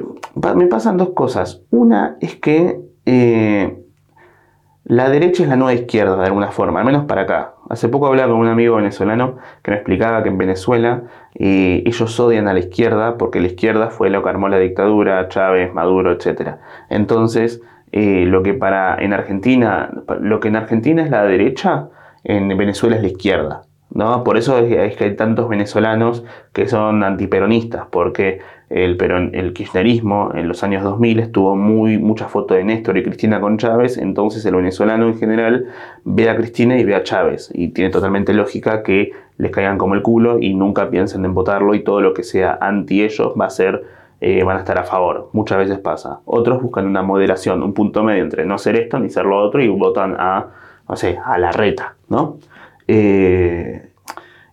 me 0.56 0.66
pasan 0.66 0.96
dos 0.96 1.10
cosas. 1.10 1.62
Una 1.70 2.16
es 2.20 2.36
que 2.36 2.80
eh, 3.04 3.78
la 4.84 5.10
derecha 5.10 5.42
es 5.42 5.48
la 5.48 5.56
nueva 5.56 5.74
izquierda 5.74 6.16
de 6.16 6.26
alguna 6.26 6.50
forma, 6.50 6.80
al 6.80 6.86
menos 6.86 7.04
para 7.04 7.22
acá. 7.22 7.54
Hace 7.72 7.88
poco 7.88 8.08
hablaba 8.08 8.30
con 8.30 8.40
un 8.42 8.48
amigo 8.48 8.76
venezolano 8.76 9.38
que 9.62 9.70
me 9.70 9.78
explicaba 9.78 10.22
que 10.22 10.28
en 10.28 10.36
Venezuela 10.36 11.04
ellos 11.34 12.20
odian 12.20 12.46
a 12.46 12.52
la 12.52 12.58
izquierda 12.58 13.16
porque 13.16 13.40
la 13.40 13.46
izquierda 13.46 13.88
fue 13.88 14.10
lo 14.10 14.22
que 14.22 14.28
armó 14.28 14.50
la 14.50 14.58
dictadura, 14.58 15.26
Chávez, 15.30 15.72
Maduro, 15.72 16.12
etc. 16.12 16.56
Entonces, 16.90 17.62
eh, 17.90 18.26
lo 18.26 18.42
que 18.42 18.52
para 18.52 18.96
en 18.96 19.14
Argentina, 19.14 19.88
lo 20.20 20.38
que 20.38 20.48
en 20.48 20.56
Argentina 20.56 21.02
es 21.02 21.08
la 21.08 21.24
derecha, 21.24 21.88
en 22.24 22.54
Venezuela 22.58 22.96
es 22.96 23.00
la 23.00 23.08
izquierda. 23.08 23.62
¿no? 23.88 24.22
Por 24.22 24.36
eso 24.36 24.58
es 24.58 24.94
que 24.94 25.04
hay 25.04 25.16
tantos 25.16 25.48
venezolanos 25.48 26.24
que 26.52 26.68
son 26.68 27.02
antiperonistas, 27.02 27.86
porque 27.90 28.40
el, 28.72 28.96
el 29.32 29.52
kirchnerismo 29.52 30.30
en 30.34 30.48
los 30.48 30.62
años 30.64 30.82
2000 30.82 31.20
estuvo 31.20 31.56
muy, 31.56 31.98
mucha 31.98 32.28
foto 32.28 32.54
de 32.54 32.64
Néstor 32.64 32.96
y 32.96 33.02
Cristina 33.02 33.40
con 33.40 33.58
Chávez, 33.58 33.98
entonces 33.98 34.44
el 34.46 34.54
venezolano 34.54 35.08
en 35.08 35.18
general 35.18 35.66
ve 36.04 36.30
a 36.30 36.36
Cristina 36.36 36.78
y 36.78 36.84
ve 36.84 36.94
a 36.94 37.02
Chávez, 37.02 37.50
y 37.52 37.68
tiene 37.68 37.90
totalmente 37.90 38.32
lógica 38.32 38.82
que 38.82 39.12
les 39.38 39.50
caigan 39.50 39.78
como 39.78 39.94
el 39.94 40.02
culo 40.02 40.38
y 40.38 40.54
nunca 40.54 40.88
piensen 40.88 41.24
en 41.24 41.34
votarlo 41.34 41.74
y 41.74 41.82
todo 41.82 42.00
lo 42.00 42.14
que 42.14 42.22
sea 42.22 42.58
anti 42.60 43.02
ellos 43.02 43.34
va 43.38 43.46
a 43.46 43.50
ser, 43.50 43.84
eh, 44.20 44.42
van 44.44 44.56
a 44.56 44.60
estar 44.60 44.78
a 44.78 44.84
favor. 44.84 45.30
Muchas 45.32 45.58
veces 45.58 45.78
pasa. 45.78 46.20
Otros 46.24 46.62
buscan 46.62 46.86
una 46.86 47.02
moderación, 47.02 47.62
un 47.62 47.74
punto 47.74 48.02
medio 48.04 48.22
entre 48.22 48.46
no 48.46 48.58
ser 48.58 48.76
esto 48.76 48.98
ni 48.98 49.10
ser 49.10 49.26
lo 49.26 49.38
otro 49.38 49.62
y 49.62 49.68
votan 49.68 50.16
a, 50.18 50.48
no 50.88 50.96
sé, 50.96 51.18
a 51.24 51.38
la 51.38 51.50
reta, 51.50 51.96
¿no? 52.08 52.38
Eh, 52.86 53.88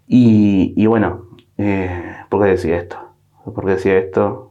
y, 0.08 0.86
bueno, 0.88 1.26
eh, 1.58 2.16
¿por 2.30 2.42
qué 2.42 2.50
decía 2.50 2.78
esto? 2.78 3.09
¿Por 3.54 3.66
qué 3.66 3.72
decía 3.72 3.98
esto? 3.98 4.50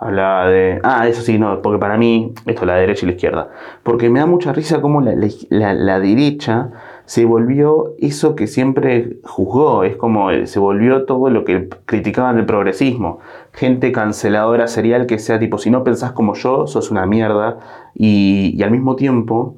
Hablaba 0.00 0.48
de... 0.48 0.80
Ah, 0.82 1.06
eso 1.08 1.20
sí, 1.20 1.38
no, 1.38 1.60
porque 1.60 1.78
para 1.78 1.98
mí, 1.98 2.32
esto, 2.46 2.64
la 2.64 2.76
derecha 2.76 3.04
y 3.04 3.08
la 3.08 3.14
izquierda. 3.16 3.50
Porque 3.82 4.08
me 4.08 4.18
da 4.18 4.24
mucha 4.24 4.50
risa 4.50 4.80
cómo 4.80 5.02
la, 5.02 5.14
la, 5.50 6.00
derecha 6.00 6.70
se 7.04 7.26
volvió 7.26 7.92
eso 7.98 8.34
que 8.34 8.46
siempre 8.46 9.18
juzgó, 9.24 9.84
es 9.84 9.96
como 9.96 10.30
se 10.46 10.58
volvió 10.58 11.04
todo 11.04 11.28
lo 11.28 11.44
que 11.44 11.68
criticaban 11.84 12.36
del 12.36 12.46
progresismo. 12.46 13.18
Gente 13.52 13.92
canceladora 13.92 14.68
serial 14.68 15.04
que 15.04 15.18
sea 15.18 15.38
tipo, 15.38 15.58
si 15.58 15.70
no 15.70 15.84
pensás 15.84 16.12
como 16.12 16.34
yo, 16.34 16.66
sos 16.66 16.90
una 16.90 17.04
mierda. 17.04 17.58
Y, 17.94 18.58
al 18.62 18.70
mismo 18.70 18.96
tiempo, 18.96 19.56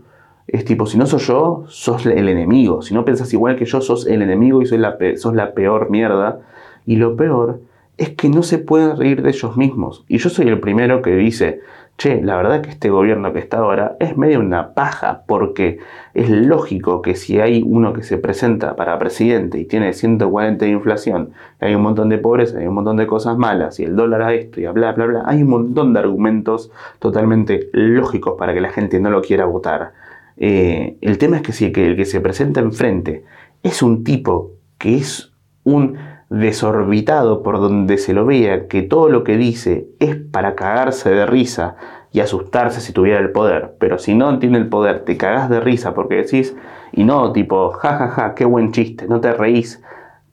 es 0.49 0.65
tipo, 0.65 0.87
si 0.87 0.99
no 0.99 1.07
soy 1.07 1.21
yo, 1.21 1.67
sos 1.69 2.05
el 2.05 2.29
enemigo. 2.29 2.83
Si 2.83 2.95
no 2.95 3.05
pensás 3.05 3.33
igual 3.33 3.55
que 3.55 3.65
yo, 3.65 3.81
sos 3.81 4.09
el 4.09 4.23
enemigo 4.23 4.61
y 4.61 4.67
sos 4.67 4.81
la, 4.81 4.99
sos 5.15 5.35
la 5.37 5.55
peor 5.55 5.89
mierda. 5.89 6.41
Y 6.85 6.97
lo 6.97 7.15
peor 7.15 7.61
es 7.99 8.11
que 8.11 8.29
no 8.29 8.43
se 8.43 8.59
pueden 8.59 8.97
reír 8.97 9.23
de 9.23 9.31
ellos 9.31 9.57
mismos. 9.57 10.05
Y 10.09 10.19
yo 10.19 10.31
soy 10.31 10.49
el 10.49 10.61
primero 10.61 11.03
que 11.03 11.15
dice, 11.15 11.61
che, 11.99 12.23
la 12.23 12.37
verdad 12.37 12.63
que 12.63 12.71
este 12.71 12.91
gobierno 12.91 13.33
que 13.33 13.39
está 13.39 13.59
ahora 13.59 13.97
es 14.01 14.17
medio 14.17 14.41
una 14.41 14.75
paja, 14.75 15.23
porque 15.27 15.79
es 16.15 16.31
lógico 16.31 17.03
que 17.03 17.15
si 17.15 17.39
hay 17.39 17.63
uno 17.65 17.93
que 17.93 18.03
se 18.03 18.19
presenta 18.19 18.77
para 18.77 18.99
presidente 18.99 19.59
y 19.59 19.67
tiene 19.67 19.93
140 19.93 20.65
de 20.65 20.71
inflación, 20.71 21.31
hay 21.61 21.75
un 21.75 21.83
montón 21.83 22.09
de 22.09 22.19
pobreza, 22.19 22.59
hay 22.59 22.67
un 22.67 22.75
montón 22.75 22.97
de 22.97 23.07
cosas 23.07 23.37
malas, 23.37 23.79
y 23.79 23.85
el 23.85 23.95
dólar 23.95 24.23
a 24.23 24.35
esto 24.35 24.61
y 24.61 24.67
bla, 24.67 24.93
bla, 24.93 25.07
bla, 25.07 25.23
hay 25.27 25.43
un 25.43 25.51
montón 25.51 25.93
de 25.93 26.01
argumentos 26.01 26.71
totalmente 26.99 27.69
lógicos 27.73 28.35
para 28.39 28.55
que 28.55 28.61
la 28.61 28.71
gente 28.71 29.01
no 29.01 29.11
lo 29.11 29.23
quiera 29.23 29.45
votar. 29.45 29.93
Eh, 30.39 30.97
el 31.03 31.19
tema 31.19 31.37
es 31.37 31.43
que 31.43 31.53
si 31.53 31.67
el 31.67 31.97
que 31.97 32.05
se 32.05 32.21
presenta 32.21 32.61
enfrente 32.61 33.25
es 33.63 33.83
un 33.83 34.03
tipo 34.03 34.53
que 34.79 34.97
es 34.97 35.33
un 35.63 35.97
desorbitado 36.33 37.43
por 37.43 37.61
donde 37.61 37.99
se 37.99 38.15
lo 38.15 38.25
vea, 38.25 38.67
que 38.67 38.83
todo 38.83 39.09
lo 39.09 39.23
que 39.23 39.37
dice 39.37 39.87
es 40.01 40.17
para 40.17 40.55
cagarse 40.55 41.11
de 41.11 41.27
risa 41.27 41.77
y 42.11 42.21
asustarse 42.21 42.81
si 42.81 42.93
tuviera 42.93 43.21
el 43.21 43.33
poder. 43.33 43.75
Pero 43.79 43.99
si 43.99 44.15
no 44.15 44.39
tiene 44.39 44.59
el 44.59 44.69
poder, 44.69 45.05
te 45.05 45.17
cagás 45.17 45.51
de 45.51 45.61
risa 45.61 45.95
porque 45.95 46.17
decís, 46.17 46.57
y 46.93 47.05
no 47.05 47.33
tipo, 47.33 47.71
jajaja, 47.71 48.09
ja, 48.09 48.29
ja, 48.29 48.35
qué 48.35 48.45
buen 48.45 48.73
chiste, 48.73 49.07
no 49.09 49.21
te 49.21 49.33
reís 49.33 49.83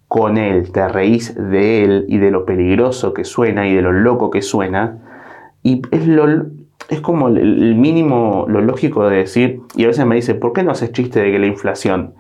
con 0.07 0.38
él, 0.38 0.71
te 0.71 0.88
reís 0.88 1.35
de 1.35 1.83
él 1.83 2.05
y 2.07 2.17
de 2.17 2.31
lo 2.31 2.45
peligroso 2.45 3.13
que 3.13 3.25
suena 3.25 3.67
y 3.67 3.75
de 3.75 3.81
lo 3.81 3.91
loco 3.91 4.29
que 4.29 4.41
suena. 4.41 4.97
Y 5.63 5.81
es, 5.91 6.07
lo, 6.07 6.45
es 6.89 7.01
como 7.01 7.27
el 7.27 7.75
mínimo, 7.75 8.45
lo 8.47 8.62
lógico 8.62 9.07
de 9.09 9.17
decir, 9.17 9.62
y 9.75 9.83
a 9.83 9.88
veces 9.88 10.05
me 10.05 10.15
dice, 10.15 10.33
¿por 10.33 10.53
qué 10.53 10.63
no 10.63 10.71
haces 10.71 10.93
chiste 10.93 11.21
de 11.21 11.31
que 11.31 11.39
la 11.39 11.47
inflación? 11.47 12.13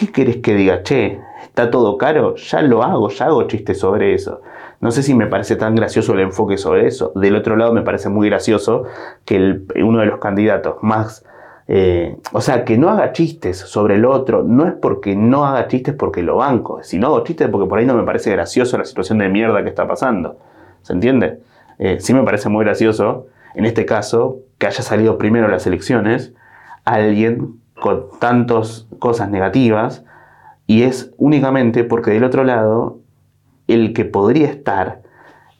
¿Qué 0.00 0.10
querés 0.12 0.38
que 0.38 0.54
diga? 0.54 0.82
Che, 0.82 1.20
está 1.44 1.70
todo 1.70 1.98
caro, 1.98 2.34
ya 2.36 2.62
lo 2.62 2.82
hago, 2.82 3.10
ya 3.10 3.26
hago 3.26 3.42
chistes 3.46 3.78
sobre 3.78 4.14
eso. 4.14 4.40
No 4.80 4.90
sé 4.90 5.02
si 5.02 5.14
me 5.14 5.26
parece 5.26 5.56
tan 5.56 5.74
gracioso 5.74 6.14
el 6.14 6.20
enfoque 6.20 6.56
sobre 6.56 6.86
eso. 6.86 7.12
Del 7.14 7.36
otro 7.36 7.56
lado 7.56 7.74
me 7.74 7.82
parece 7.82 8.08
muy 8.08 8.28
gracioso 8.28 8.84
que 9.26 9.60
uno 9.76 10.00
de 10.00 10.06
los 10.06 10.18
candidatos 10.18 10.76
más 10.82 11.24
Eh, 11.72 12.16
o 12.32 12.40
sea, 12.40 12.64
que 12.64 12.76
no 12.76 12.88
haga 12.90 13.12
chistes 13.12 13.58
sobre 13.58 13.94
el 13.94 14.04
otro, 14.04 14.42
no 14.42 14.66
es 14.66 14.74
porque 14.74 15.14
no 15.14 15.46
haga 15.46 15.68
chistes 15.68 15.94
porque 15.94 16.20
lo 16.20 16.34
banco, 16.38 16.82
si 16.82 16.98
no 16.98 17.06
hago 17.06 17.22
chistes 17.22 17.48
porque 17.48 17.68
por 17.68 17.78
ahí 17.78 17.86
no 17.86 17.94
me 17.94 18.02
parece 18.02 18.32
gracioso 18.32 18.76
la 18.76 18.84
situación 18.84 19.18
de 19.18 19.28
mierda 19.28 19.62
que 19.62 19.68
está 19.68 19.86
pasando. 19.86 20.36
¿Se 20.82 20.92
entiende? 20.92 21.38
Eh, 21.78 21.98
sí 22.00 22.12
me 22.12 22.24
parece 22.24 22.48
muy 22.48 22.64
gracioso, 22.64 23.28
en 23.54 23.66
este 23.66 23.84
caso, 23.86 24.38
que 24.58 24.66
haya 24.66 24.82
salido 24.82 25.16
primero 25.16 25.46
las 25.46 25.64
elecciones 25.64 26.32
alguien 26.84 27.59
con 27.80 28.06
tantas 28.18 28.86
cosas 28.98 29.30
negativas 29.30 30.04
y 30.66 30.82
es 30.82 31.12
únicamente 31.16 31.84
porque 31.84 32.12
del 32.12 32.24
otro 32.24 32.44
lado 32.44 32.98
el 33.66 33.92
que 33.92 34.04
podría 34.04 34.48
estar 34.48 35.02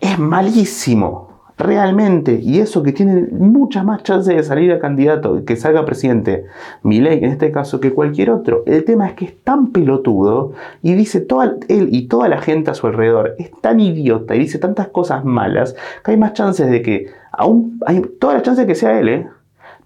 es 0.01 0.19
malísimo 0.19 1.31
realmente, 1.61 2.41
y 2.43 2.59
eso 2.59 2.83
que 2.83 2.93
tiene 2.93 3.29
muchas 3.31 3.85
más 3.85 4.03
chances 4.03 4.35
de 4.35 4.43
salir 4.43 4.73
a 4.73 4.79
candidato, 4.79 5.45
que 5.45 5.57
salga 5.57 5.85
presidente, 5.85 6.47
Milei 6.83 7.19
en 7.19 7.31
este 7.31 7.53
caso, 7.53 7.81
que 7.81 7.93
cualquier 7.93 8.31
otro. 8.31 8.63
El 8.67 8.85
tema 8.85 9.07
es 9.07 9.15
que 9.15 9.27
es 9.27 9.43
tan 9.45 9.69
pelotudo 9.69 10.53
y 10.83 10.95
dice 10.95 11.21
toda, 11.21 11.57
él 11.69 11.89
y 11.93 12.09
toda 12.09 12.29
la 12.29 12.41
gente 12.41 12.71
a 12.71 12.75
su 12.75 12.87
alrededor 12.87 13.35
es 13.39 13.51
tan 13.61 13.79
idiota 13.79 14.35
y 14.35 14.41
dice 14.41 14.59
tantas 14.59 14.89
cosas 14.89 15.25
malas 15.25 15.77
que 16.05 16.13
hay 16.13 16.17
más 16.17 16.33
chances 16.33 16.71
de 16.71 16.83
que, 16.83 17.09
aún 17.31 17.79
hay 17.87 18.01
todas 18.19 18.35
las 18.37 18.43
chances 18.43 18.67
de 18.67 18.73
que 18.73 18.79
sea 18.79 18.99
él, 18.99 19.09
¿eh? 19.09 19.29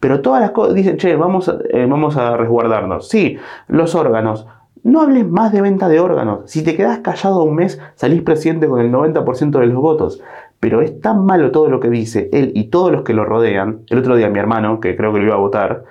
Pero 0.00 0.20
todas 0.20 0.40
las 0.40 0.50
cosas 0.50 0.74
dicen, 0.74 0.96
che, 0.96 1.16
vamos, 1.16 1.52
eh, 1.70 1.86
vamos 1.88 2.16
a 2.16 2.36
resguardarnos. 2.36 3.08
Sí, 3.08 3.38
los 3.68 3.94
órganos. 3.94 4.46
No 4.82 5.00
hables 5.00 5.26
más 5.26 5.50
de 5.52 5.62
venta 5.62 5.88
de 5.88 6.00
órganos. 6.00 6.50
Si 6.50 6.62
te 6.62 6.76
quedas 6.76 6.98
callado 6.98 7.42
un 7.42 7.54
mes, 7.54 7.80
salís 7.94 8.22
presidente 8.22 8.68
con 8.68 8.80
el 8.80 8.92
90% 8.92 9.58
de 9.58 9.66
los 9.66 9.76
votos 9.76 10.22
pero 10.64 10.80
es 10.80 10.98
tan 11.02 11.26
malo 11.26 11.50
todo 11.50 11.68
lo 11.68 11.78
que 11.78 11.90
dice 11.90 12.30
él 12.32 12.50
y 12.54 12.70
todos 12.70 12.90
los 12.90 13.02
que 13.02 13.12
lo 13.12 13.26
rodean. 13.26 13.80
El 13.90 13.98
otro 13.98 14.16
día 14.16 14.30
mi 14.30 14.38
hermano, 14.38 14.80
que 14.80 14.96
creo 14.96 15.12
que 15.12 15.18
lo 15.18 15.26
iba 15.26 15.34
a 15.34 15.38
votar, 15.38 15.84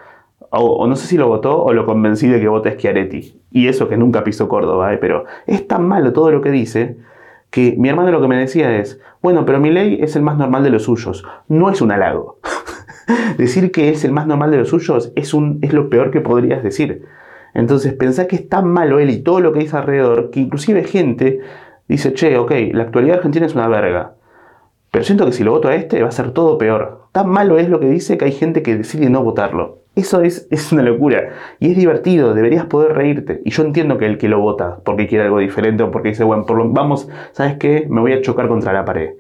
o, 0.50 0.88
no 0.88 0.96
sé 0.96 1.06
si 1.06 1.16
lo 1.16 1.28
votó 1.28 1.64
o 1.64 1.74
lo 1.74 1.86
convencí 1.86 2.28
de 2.28 2.40
que 2.40 2.48
vote 2.48 2.72
Schiaretti. 2.72 3.40
Y 3.52 3.68
eso 3.68 3.88
que 3.88 3.98
nunca 3.98 4.24
pisó 4.24 4.50
Córdoba, 4.50 4.92
¿eh? 4.92 4.98
pero 4.98 5.26
es 5.46 5.68
tan 5.68 5.88
malo 5.88 6.12
todo 6.12 6.32
lo 6.32 6.42
que 6.42 6.50
dice 6.50 6.98
que 7.52 7.76
mi 7.78 7.90
hermano 7.90 8.10
lo 8.12 8.20
que 8.20 8.28
me 8.28 8.36
decía 8.36 8.76
es, 8.80 9.00
bueno, 9.22 9.46
pero 9.46 9.60
mi 9.60 9.70
ley 9.70 10.00
es 10.02 10.16
el 10.16 10.24
más 10.24 10.38
normal 10.38 10.64
de 10.64 10.72
los 10.72 10.86
suyos. 10.86 11.24
No 11.48 11.70
es 11.70 11.80
un 11.80 11.92
halago. 11.92 12.40
decir 13.38 13.72
que 13.72 13.90
es 13.90 14.04
el 14.04 14.12
más 14.12 14.28
normal 14.28 14.52
de 14.52 14.58
los 14.58 14.70
suyos 14.70 15.12
es, 15.16 15.34
lo 15.34 15.90
peor 15.90 16.12
que 16.12 16.22
podrías 16.22 16.64
decir. 16.64 17.06
Entonces 17.54 17.94
pensá 17.94 18.28
que 18.28 18.36
es 18.36 18.50
tan 18.50 18.68
malo 18.68 19.00
él 19.00 19.10
y 19.10 19.22
todo 19.22 19.40
lo 19.40 19.54
que 19.54 19.60
dice 19.60 19.78
alrededor 19.78 20.32
que 20.32 20.40
inclusive 20.40 20.84
gente 20.84 21.42
dice, 21.88 22.14
che, 22.14 22.38
ok, 22.38 22.52
la 22.72 22.84
actualidad 22.84 23.18
argentina 23.18 23.46
es 23.46 23.56
una 23.56 23.68
verga. 23.68 24.16
Pero 24.92 25.06
siento 25.06 25.26
que 25.26 25.32
si 25.32 25.44
lo 25.44 25.52
voto 25.52 25.70
a 25.70 25.76
este 25.76 26.02
va 26.02 26.10
a 26.10 26.12
ser 26.12 26.32
todo 26.32 26.58
peor. 26.58 27.08
Tan 27.12 27.30
malo 27.30 27.58
es 27.58 27.70
lo 27.70 27.80
que 27.80 27.90
dice 27.90 28.18
que 28.18 28.26
hay 28.26 28.32
gente 28.32 28.62
que 28.62 28.76
decide 28.76 29.10
no 29.10 29.24
votarlo. 29.24 29.80
Eso 29.96 30.22
es, 30.22 30.48
es 30.50 30.72
una 30.72 30.82
locura. 30.82 31.30
Y 31.60 31.72
es 31.72 31.78
divertido, 31.78 32.34
deberías 32.34 32.66
poder 32.66 32.94
reírte. 32.94 33.42
Y 33.46 33.52
yo 33.52 33.64
entiendo 33.64 33.98
que 33.98 34.06
el 34.08 34.18
que 34.18 34.28
lo 34.28 34.40
vota 34.40 34.80
porque 34.84 35.08
quiere 35.08 35.26
algo 35.26 35.40
diferente 35.40 35.84
o 35.84 35.92
porque 35.92 36.10
dice, 36.10 36.24
bueno, 36.24 36.46
por 36.46 36.58
lo, 36.58 36.70
vamos, 36.70 37.08
¿sabes 37.32 37.58
qué? 37.58 37.86
Me 37.90 38.02
voy 38.02 38.14
a 38.14 38.22
chocar 38.22 38.48
contra 38.48 38.74
la 38.74 38.86
pared. 38.86 39.12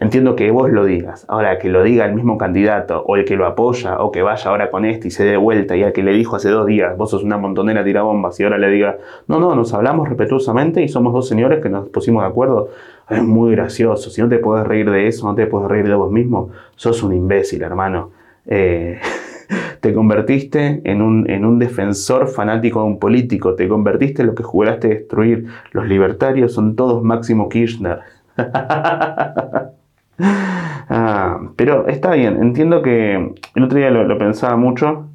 Entiendo 0.00 0.36
que 0.36 0.52
vos 0.52 0.70
lo 0.70 0.84
digas. 0.84 1.24
Ahora, 1.28 1.58
que 1.58 1.68
lo 1.68 1.82
diga 1.82 2.04
el 2.04 2.14
mismo 2.14 2.38
candidato, 2.38 3.02
o 3.04 3.16
el 3.16 3.24
que 3.24 3.34
lo 3.34 3.46
apoya, 3.46 3.98
o 3.98 4.12
que 4.12 4.22
vaya 4.22 4.48
ahora 4.48 4.70
con 4.70 4.84
este 4.84 5.08
y 5.08 5.10
se 5.10 5.24
dé 5.24 5.36
vuelta, 5.36 5.76
y 5.76 5.82
al 5.82 5.92
que 5.92 6.04
le 6.04 6.12
dijo 6.12 6.36
hace 6.36 6.50
dos 6.50 6.66
días, 6.66 6.96
vos 6.96 7.10
sos 7.10 7.24
una 7.24 7.36
montonera 7.36 7.82
tira 7.82 8.02
bombas, 8.02 8.38
y 8.38 8.44
ahora 8.44 8.58
le 8.58 8.70
diga, 8.70 8.98
no, 9.26 9.40
no, 9.40 9.56
nos 9.56 9.74
hablamos 9.74 10.08
respetuosamente 10.08 10.82
y 10.82 10.88
somos 10.88 11.12
dos 11.12 11.26
señores 11.26 11.60
que 11.60 11.68
nos 11.68 11.88
pusimos 11.88 12.22
de 12.22 12.28
acuerdo. 12.28 12.68
Es 13.10 13.24
muy 13.24 13.52
gracioso. 13.52 14.10
Si 14.10 14.22
no 14.22 14.28
te 14.28 14.38
puedes 14.38 14.66
reír 14.66 14.88
de 14.88 15.08
eso, 15.08 15.26
no 15.26 15.34
te 15.34 15.46
puedes 15.46 15.68
reír 15.68 15.88
de 15.88 15.94
vos 15.94 16.12
mismo, 16.12 16.50
sos 16.76 17.02
un 17.02 17.14
imbécil, 17.14 17.62
hermano. 17.62 18.10
Eh, 18.46 19.00
te 19.80 19.92
convertiste 19.92 20.80
en 20.84 21.02
un, 21.02 21.28
en 21.28 21.44
un, 21.44 21.58
defensor 21.58 22.28
fanático 22.28 22.80
de 22.82 22.86
un 22.86 22.98
político, 23.00 23.56
te 23.56 23.66
convertiste 23.66 24.22
en 24.22 24.28
lo 24.28 24.34
que 24.36 24.44
juraste 24.44 24.88
destruir. 24.88 25.46
Los 25.72 25.88
libertarios 25.88 26.52
son 26.52 26.76
todos 26.76 27.02
Máximo 27.02 27.48
Kirchner. 27.48 27.98
Ah, 30.90 31.50
pero 31.56 31.86
está 31.86 32.12
bien, 32.12 32.42
entiendo 32.42 32.80
que 32.80 33.34
el 33.54 33.62
otro 33.62 33.78
día 33.78 33.90
lo, 33.90 34.16
pensaba 34.16 34.56
mucho. 34.56 35.10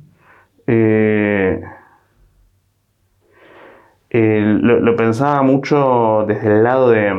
Eh, 0.68 1.63
lo, 4.12 4.96
pensaba 4.96 5.42
mucho 5.42 6.26
desde 6.28 6.48
el 6.58 6.63
lado 6.63 6.92
de, 6.92 7.12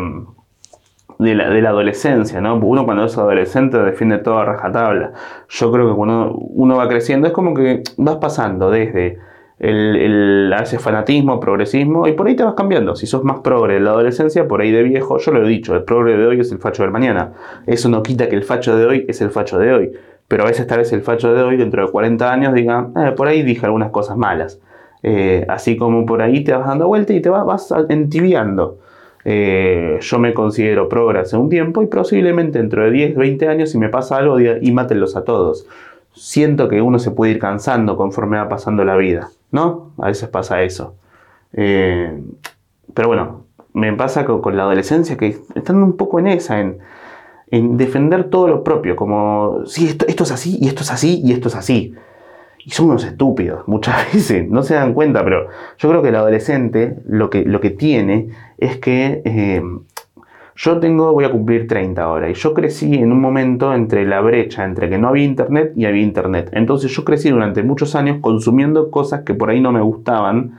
la, 1.18 1.68
adolescencia, 1.68 2.40
¿no? 2.40 2.54
Uno 2.54 2.84
cuando 2.84 3.06
es 3.06 3.18
adolescente 3.18 3.76
defiende 3.78 4.18
toda 4.18 4.44
rajatabla. 4.44 5.14
Yo 5.48 5.72
creo 5.72 5.88
que 5.88 5.96
cuando 5.96 6.30
uno 6.32 6.76
va 6.76 6.88
creciendo 6.88 7.26
es 7.26 7.32
como 7.32 7.54
que 7.54 7.82
vas 7.96 8.16
pasando 8.16 8.70
desde 8.70 9.18
el, 9.58 10.52
a 10.52 10.62
ese 10.62 10.78
fanatismo, 10.78 11.40
progresismo, 11.40 12.06
y 12.08 12.12
por 12.12 12.26
ahí 12.26 12.36
te 12.36 12.44
vas 12.44 12.54
cambiando. 12.54 12.96
Si 12.96 13.06
sos 13.06 13.24
más 13.24 13.40
progre 13.40 13.74
de 13.74 13.80
la 13.80 13.90
adolescencia, 13.90 14.48
por 14.48 14.60
ahí 14.60 14.70
de 14.70 14.82
viejo, 14.82 15.18
yo 15.18 15.32
lo 15.32 15.44
he 15.44 15.48
dicho, 15.48 15.74
el 15.74 15.84
progre 15.84 16.16
de 16.16 16.26
hoy 16.26 16.40
es 16.40 16.50
el 16.52 16.58
facho 16.58 16.82
del 16.82 16.92
mañana. 16.92 17.32
Eso 17.66 17.88
no 17.88 18.02
quita 18.02 18.28
que 18.28 18.36
el 18.36 18.44
facho 18.44 18.76
de 18.76 18.86
hoy 18.86 19.04
es 19.08 19.20
el 19.20 19.30
facho 19.30 19.58
de 19.58 19.72
hoy. 19.72 19.92
Pero 20.28 20.44
a 20.44 20.46
veces 20.46 20.66
tal 20.66 20.78
vez 20.78 20.92
el 20.92 21.02
facho 21.02 21.34
de 21.34 21.42
hoy, 21.42 21.56
dentro 21.56 21.84
de 21.84 21.92
40 21.92 22.32
años, 22.32 22.54
diga, 22.54 22.90
eh, 22.96 23.12
por 23.16 23.28
ahí 23.28 23.42
dije 23.42 23.66
algunas 23.66 23.90
cosas 23.90 24.16
malas. 24.16 24.60
Eh, 25.02 25.44
así 25.48 25.76
como 25.76 26.06
por 26.06 26.22
ahí 26.22 26.42
te 26.42 26.52
vas 26.52 26.66
dando 26.66 26.88
vuelta 26.88 27.12
y 27.12 27.20
te 27.20 27.28
vas, 27.28 27.44
vas 27.44 27.74
entibiando. 27.90 28.78
Eh, 29.26 29.98
yo 30.00 30.18
me 30.18 30.34
considero 30.34 30.88
progre 30.88 31.20
hace 31.20 31.36
un 31.36 31.48
tiempo 31.48 31.82
y 31.82 31.86
posiblemente 31.86 32.58
dentro 32.58 32.84
de 32.84 32.90
10, 32.90 33.16
20 33.16 33.48
años, 33.48 33.70
si 33.70 33.78
me 33.78 33.88
pasa 33.88 34.16
algo, 34.16 34.38
y 34.40 34.72
mátenlos 34.72 35.16
a 35.16 35.24
todos. 35.24 35.66
Siento 36.14 36.68
que 36.68 36.80
uno 36.80 36.98
se 36.98 37.10
puede 37.10 37.32
ir 37.32 37.38
cansando 37.38 37.96
conforme 37.96 38.38
va 38.38 38.48
pasando 38.48 38.84
la 38.84 38.96
vida. 38.96 39.30
¿no? 39.54 39.92
A 39.98 40.08
veces 40.08 40.28
pasa 40.28 40.62
eso. 40.62 40.96
Eh, 41.52 42.20
pero 42.92 43.06
bueno, 43.06 43.44
me 43.72 43.92
pasa 43.92 44.24
con, 44.24 44.56
la 44.56 44.64
adolescencia 44.64 45.16
que 45.16 45.38
están 45.54 45.80
un 45.80 45.96
poco 45.96 46.18
en 46.18 46.26
esa, 46.26 46.58
en, 46.60 47.76
defender 47.76 48.24
todo 48.30 48.48
lo 48.48 48.64
propio, 48.64 48.96
como, 48.96 49.64
sí, 49.64 49.86
esto, 49.86 50.24
es 50.24 50.32
así, 50.32 50.58
y 50.60 50.66
esto 50.66 50.82
es 50.82 50.90
así, 50.90 51.22
y 51.24 51.32
esto 51.32 51.46
es 51.46 51.54
así. 51.54 51.94
Y 52.64 52.70
son 52.70 52.86
unos 52.86 53.04
estúpidos, 53.04 53.62
muchas 53.68 54.12
veces, 54.12 54.48
no 54.50 54.64
se 54.64 54.74
dan 54.74 54.92
cuenta, 54.92 55.22
pero 55.22 55.46
yo 55.78 55.88
creo 55.88 56.02
que 56.02 56.08
el 56.08 56.16
adolescente 56.16 56.98
lo 57.06 57.30
que, 57.30 57.44
lo 57.44 57.60
que 57.60 57.70
tiene 57.70 58.30
es 58.58 58.78
que 58.78 59.22
eh, 59.24 59.62
yo 60.56 60.78
tengo, 60.78 61.12
voy 61.12 61.24
a 61.24 61.30
cumplir 61.30 61.66
30 61.66 62.02
ahora 62.02 62.30
y 62.30 62.34
yo 62.34 62.54
crecí 62.54 62.94
en 62.94 63.12
un 63.12 63.20
momento 63.20 63.74
entre 63.74 64.06
la 64.06 64.20
brecha 64.20 64.64
entre 64.64 64.88
que 64.88 64.98
no 64.98 65.08
había 65.08 65.24
internet 65.24 65.72
y 65.76 65.84
había 65.84 66.02
internet. 66.02 66.50
Entonces 66.52 66.92
yo 66.92 67.04
crecí 67.04 67.30
durante 67.30 67.62
muchos 67.62 67.94
años 67.94 68.18
consumiendo 68.20 68.90
cosas 68.90 69.22
que 69.22 69.34
por 69.34 69.50
ahí 69.50 69.60
no 69.60 69.72
me 69.72 69.80
gustaban 69.80 70.58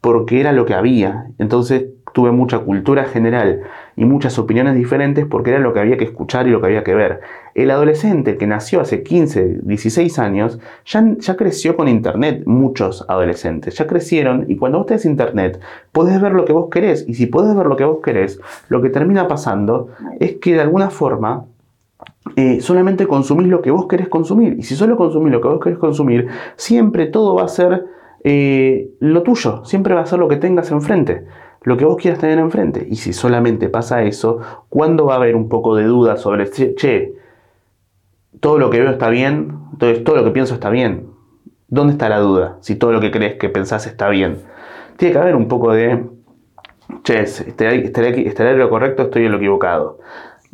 porque 0.00 0.40
era 0.40 0.52
lo 0.52 0.64
que 0.64 0.74
había. 0.74 1.26
Entonces 1.38 1.86
tuve 2.14 2.30
mucha 2.30 2.60
cultura 2.60 3.04
general 3.04 3.62
y 3.96 4.04
muchas 4.04 4.38
opiniones 4.38 4.76
diferentes 4.76 5.26
porque 5.26 5.50
era 5.50 5.58
lo 5.58 5.74
que 5.74 5.80
había 5.80 5.98
que 5.98 6.04
escuchar 6.04 6.46
y 6.46 6.50
lo 6.50 6.60
que 6.60 6.68
había 6.68 6.84
que 6.84 6.94
ver. 6.94 7.20
El 7.54 7.72
adolescente 7.72 8.38
que 8.38 8.46
nació 8.46 8.80
hace 8.80 9.02
15, 9.02 9.60
16 9.62 10.18
años 10.20 10.60
ya, 10.86 11.04
ya 11.18 11.36
creció 11.36 11.76
con 11.76 11.88
Internet, 11.88 12.44
muchos 12.46 13.04
adolescentes, 13.08 13.76
ya 13.76 13.88
crecieron 13.88 14.46
y 14.48 14.56
cuando 14.56 14.78
vos 14.78 14.86
tenés 14.86 15.04
Internet 15.04 15.60
podés 15.90 16.20
ver 16.22 16.32
lo 16.32 16.44
que 16.44 16.52
vos 16.52 16.70
querés 16.70 17.04
y 17.06 17.14
si 17.14 17.26
podés 17.26 17.54
ver 17.56 17.66
lo 17.66 17.76
que 17.76 17.84
vos 17.84 17.98
querés, 18.02 18.40
lo 18.68 18.80
que 18.80 18.90
termina 18.90 19.26
pasando 19.26 19.88
es 20.20 20.36
que 20.36 20.54
de 20.54 20.60
alguna 20.60 20.90
forma 20.90 21.46
eh, 22.36 22.60
solamente 22.60 23.08
consumís 23.08 23.48
lo 23.48 23.60
que 23.60 23.72
vos 23.72 23.86
querés 23.88 24.08
consumir. 24.08 24.54
Y 24.56 24.62
si 24.62 24.76
solo 24.76 24.96
consumís 24.96 25.32
lo 25.32 25.40
que 25.40 25.48
vos 25.48 25.60
querés 25.60 25.78
consumir, 25.78 26.28
siempre 26.54 27.06
todo 27.06 27.34
va 27.34 27.42
a 27.42 27.48
ser 27.48 27.86
eh, 28.22 28.90
lo 29.00 29.24
tuyo, 29.24 29.64
siempre 29.64 29.94
va 29.94 30.02
a 30.02 30.06
ser 30.06 30.20
lo 30.20 30.28
que 30.28 30.36
tengas 30.36 30.70
enfrente 30.70 31.24
lo 31.64 31.76
que 31.76 31.84
vos 31.84 31.96
quieras 31.96 32.20
tener 32.20 32.38
enfrente. 32.38 32.86
Y 32.88 32.96
si 32.96 33.12
solamente 33.12 33.68
pasa 33.68 34.02
eso, 34.04 34.40
¿cuándo 34.68 35.06
va 35.06 35.14
a 35.14 35.16
haber 35.16 35.34
un 35.34 35.48
poco 35.48 35.74
de 35.74 35.84
duda 35.84 36.16
sobre, 36.16 36.48
che, 36.50 37.14
todo 38.40 38.58
lo 38.58 38.70
que 38.70 38.80
veo 38.80 38.90
está 38.90 39.08
bien, 39.08 39.58
entonces 39.72 40.04
todo 40.04 40.16
lo 40.16 40.24
que 40.24 40.30
pienso 40.30 40.54
está 40.54 40.70
bien? 40.70 41.08
¿Dónde 41.68 41.94
está 41.94 42.08
la 42.08 42.18
duda? 42.18 42.58
Si 42.60 42.76
todo 42.76 42.92
lo 42.92 43.00
que 43.00 43.10
crees 43.10 43.36
que 43.36 43.48
pensás 43.48 43.86
está 43.86 44.08
bien. 44.08 44.42
Tiene 44.96 45.12
que 45.12 45.18
haber 45.18 45.34
un 45.34 45.48
poco 45.48 45.72
de, 45.72 46.04
che, 47.02 47.22
estaré, 47.22 47.88
estaré 48.26 48.50
en 48.50 48.58
lo 48.58 48.70
correcto, 48.70 49.04
estoy 49.04 49.24
en 49.24 49.32
lo 49.32 49.38
equivocado 49.38 49.98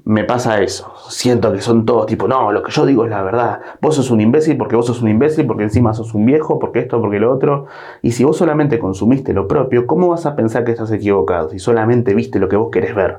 me 0.05 0.25
pasa 0.25 0.61
eso. 0.61 0.93
Siento 1.09 1.53
que 1.53 1.61
son 1.61 1.85
todos 1.85 2.07
tipo, 2.07 2.29
no, 2.29 2.53
lo 2.53 2.63
que 2.63 2.71
yo 2.71 2.87
digo 2.87 3.05
es 3.05 3.11
la 3.11 3.23
verdad. 3.23 3.61
Vos 3.81 3.97
sos 3.97 4.11
un 4.11 4.21
imbécil 4.21 4.57
porque 4.57 4.77
vos 4.77 4.87
sos 4.87 5.03
un 5.03 5.09
imbécil, 5.09 5.47
porque 5.47 5.65
encima 5.65 5.95
sos 5.95 6.15
un 6.15 6.27
viejo, 6.27 6.59
porque 6.59 6.81
esto, 6.81 7.01
porque 7.01 7.19
lo 7.19 7.33
otro. 7.33 7.67
Y 8.03 8.13
si 8.13 8.25
vos 8.25 8.37
solamente 8.37 8.79
consumiste 8.79 9.33
lo 9.33 9.49
propio, 9.49 9.87
¿cómo 9.87 10.09
vas 10.09 10.27
a 10.27 10.37
pensar 10.37 10.65
que 10.65 10.73
estás 10.73 10.93
equivocado 10.93 11.51
si 11.51 11.59
solamente 11.59 12.15
viste 12.15 12.39
lo 12.39 12.49
que 12.49 12.57
vos 12.57 12.71
querés 12.71 12.95
ver? 12.95 13.19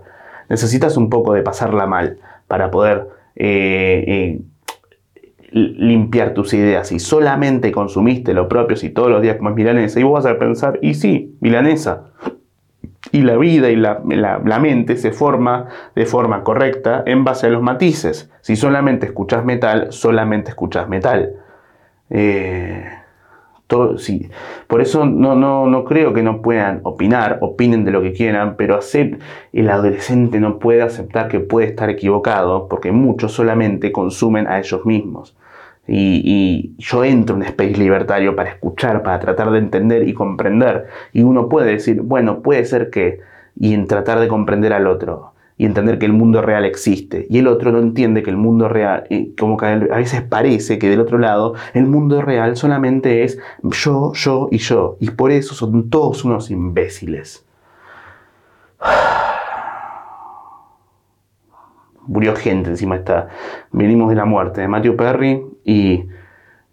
Necesitas 0.50 0.98
un 0.98 1.10
poco 1.10 1.34
de 1.34 1.41
pasarla 1.41 1.86
mal 1.86 2.17
para 2.48 2.72
poder 2.72 3.08
eh, 3.36 4.04
eh, 4.08 4.41
limpiar 5.52 6.34
tus 6.34 6.54
ideas. 6.54 6.88
Si 6.88 7.00
solamente 7.00 7.72
consumiste 7.72 8.34
lo 8.34 8.48
propio, 8.48 8.76
si 8.76 8.89
todos 8.89 9.10
los 9.10 9.22
días 9.22 9.38
comes 9.38 9.56
milanesa, 9.56 10.00
y 10.00 10.04
vos 10.04 10.24
vas 10.24 10.26
a 10.26 10.38
pensar, 10.38 10.80
y 10.82 10.94
sí, 10.94 11.36
milanesa 11.39 12.12
y 13.12 13.22
la 13.22 13.36
vida 13.38 13.70
y 13.70 13.76
la, 13.76 14.60
mente 14.60 14.96
se 14.98 15.12
forma 15.12 15.68
de 15.96 16.06
forma 16.06 16.44
correcta 16.44 17.04
en 17.06 17.24
base 17.24 17.48
a 17.48 17.50
los 17.50 17.62
matices. 17.62 18.32
Si 18.42 18.56
solamente 18.56 19.08
escuchas 19.08 19.44
metal, 19.44 19.88
solamente 19.92 20.50
escuchas 20.50 20.88
metal. 20.88 21.34
Eh, 22.10 22.86
Todo, 23.68 23.98
sí. 23.98 24.30
Por 24.68 24.82
eso 24.82 25.06
no, 25.06 25.34
no, 25.34 25.66
no 25.66 25.86
creo 25.86 26.14
que 26.14 26.22
no 26.22 26.42
puedan 26.42 26.82
opinar, 26.84 27.40
opinen 27.42 27.86
de 27.86 27.92
lo 27.92 28.02
que 28.02 28.14
quieran, 28.14 28.56
pero 28.58 28.80
el 29.54 29.70
adolescente 29.70 30.40
no 30.40 30.60
puede 30.60 30.82
aceptar 30.82 31.28
que 31.28 31.40
puede 31.40 31.68
estar 31.68 31.90
equivocado 31.90 32.68
porque 32.68 32.92
muchos 32.92 33.32
solamente 33.32 33.92
consumen 33.92 34.48
a 34.48 34.60
ellos 34.60 34.86
mismos. 34.86 35.36
Y, 35.94 36.74
yo 36.78 37.04
entro 37.04 37.36
en 37.36 37.42
un 37.42 37.48
space 37.48 37.78
libertario 37.78 38.34
para 38.36 38.52
escuchar, 38.52 39.04
para 39.04 39.20
tratar 39.20 39.52
de 39.52 39.60
entender 39.60 40.08
y 40.08 40.14
comprender. 40.14 40.88
Y 41.12 41.24
uno 41.24 41.50
puede 41.50 41.72
decir, 41.72 42.02
bueno, 42.02 42.42
puede 42.42 42.64
ser 42.66 42.90
que, 42.90 43.20
y 43.60 43.74
en 43.74 43.88
tratar 43.88 44.20
de 44.20 44.30
comprender 44.30 44.72
al 44.72 44.88
otro 44.88 45.34
y 45.58 45.66
entender 45.66 46.00
que 46.00 46.06
el 46.06 46.14
mundo 46.14 46.42
real 46.42 46.64
existe. 46.66 47.28
Y 47.30 47.40
el 47.40 47.48
otro 47.48 47.74
no 47.74 47.80
entiende 47.80 48.24
que 48.24 48.30
el 48.30 48.38
mundo 48.38 48.70
real, 48.70 49.04
como 49.38 49.58
que 49.58 49.66
a 49.66 49.76
veces 49.76 50.22
parece 50.22 50.80
que 50.80 50.90
del 50.90 51.02
otro 51.02 51.18
lado 51.20 51.56
el 51.74 51.86
mundo 51.86 52.22
real 52.22 52.56
solamente 52.56 53.24
es 53.24 53.38
yo, 53.62 54.14
yo 54.14 54.48
y 54.50 54.60
yo. 54.60 54.96
Y 55.00 55.10
por 55.12 55.32
eso 55.32 55.54
son 55.54 55.90
todos 55.90 56.24
unos 56.24 56.50
imbéciles. 56.50 57.46
Murió 62.08 62.36
gente 62.36 62.72
encima 62.72 62.96
está. 62.96 63.28
Venimos 63.72 64.10
de 64.10 64.16
la 64.16 64.26
muerte 64.26 64.62
de 64.62 64.68
Matthew 64.68 64.96
Perry 64.96 65.51
y, 65.63 66.06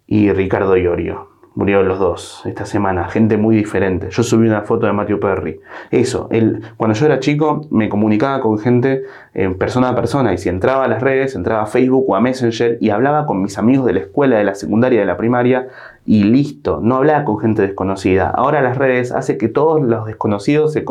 y 0.07 0.31
Ricardo 0.31 0.77
Iorio. 0.77 1.29
Murieron 1.55 1.87
los 1.89 1.99
dos 1.99 2.43
esta 2.45 2.65
semana, 2.65 3.09
gente 3.09 3.35
muy 3.35 3.55
diferente. 3.55 4.07
Yo 4.11 4.23
subí 4.23 4.47
una 4.47 4.61
foto 4.61 4.85
de 4.85 4.93
Matthew 4.93 5.19
Perry. 5.19 5.59
Eso, 5.91 6.29
él, 6.31 6.61
cuando 6.77 6.95
yo 6.95 7.05
era 7.05 7.19
chico 7.19 7.67
me 7.69 7.89
comunicaba 7.89 8.39
con 8.39 8.59
gente 8.59 9.03
en 9.33 9.57
persona 9.57 9.89
a 9.89 9.95
persona 9.95 10.31
y 10.33 10.37
si 10.37 10.47
entraba 10.47 10.85
a 10.85 10.87
las 10.87 11.01
redes, 11.01 11.35
entraba 11.35 11.63
a 11.63 11.65
Facebook 11.65 12.05
o 12.07 12.15
a 12.15 12.21
Messenger 12.21 12.77
y 12.79 12.91
hablaba 12.91 13.25
con 13.25 13.41
mis 13.41 13.57
amigos 13.57 13.87
de 13.87 13.93
la 13.93 13.99
escuela, 13.99 14.37
de 14.37 14.43
la 14.45 14.55
secundaria, 14.55 15.01
de 15.01 15.05
la 15.05 15.17
primaria 15.17 15.67
y 16.09 16.23
listo, 16.23 16.79
no 16.81 16.95
hablaba 16.95 17.23
con 17.23 17.37
gente 17.37 17.61
desconocida. 17.61 18.31
Ahora 18.31 18.63
las 18.63 18.79
redes 18.79 19.11
hace 19.11 19.37
que 19.37 19.47
todos 19.47 19.79
los 19.79 20.07
desconocidos 20.07 20.73
se, 20.73 20.83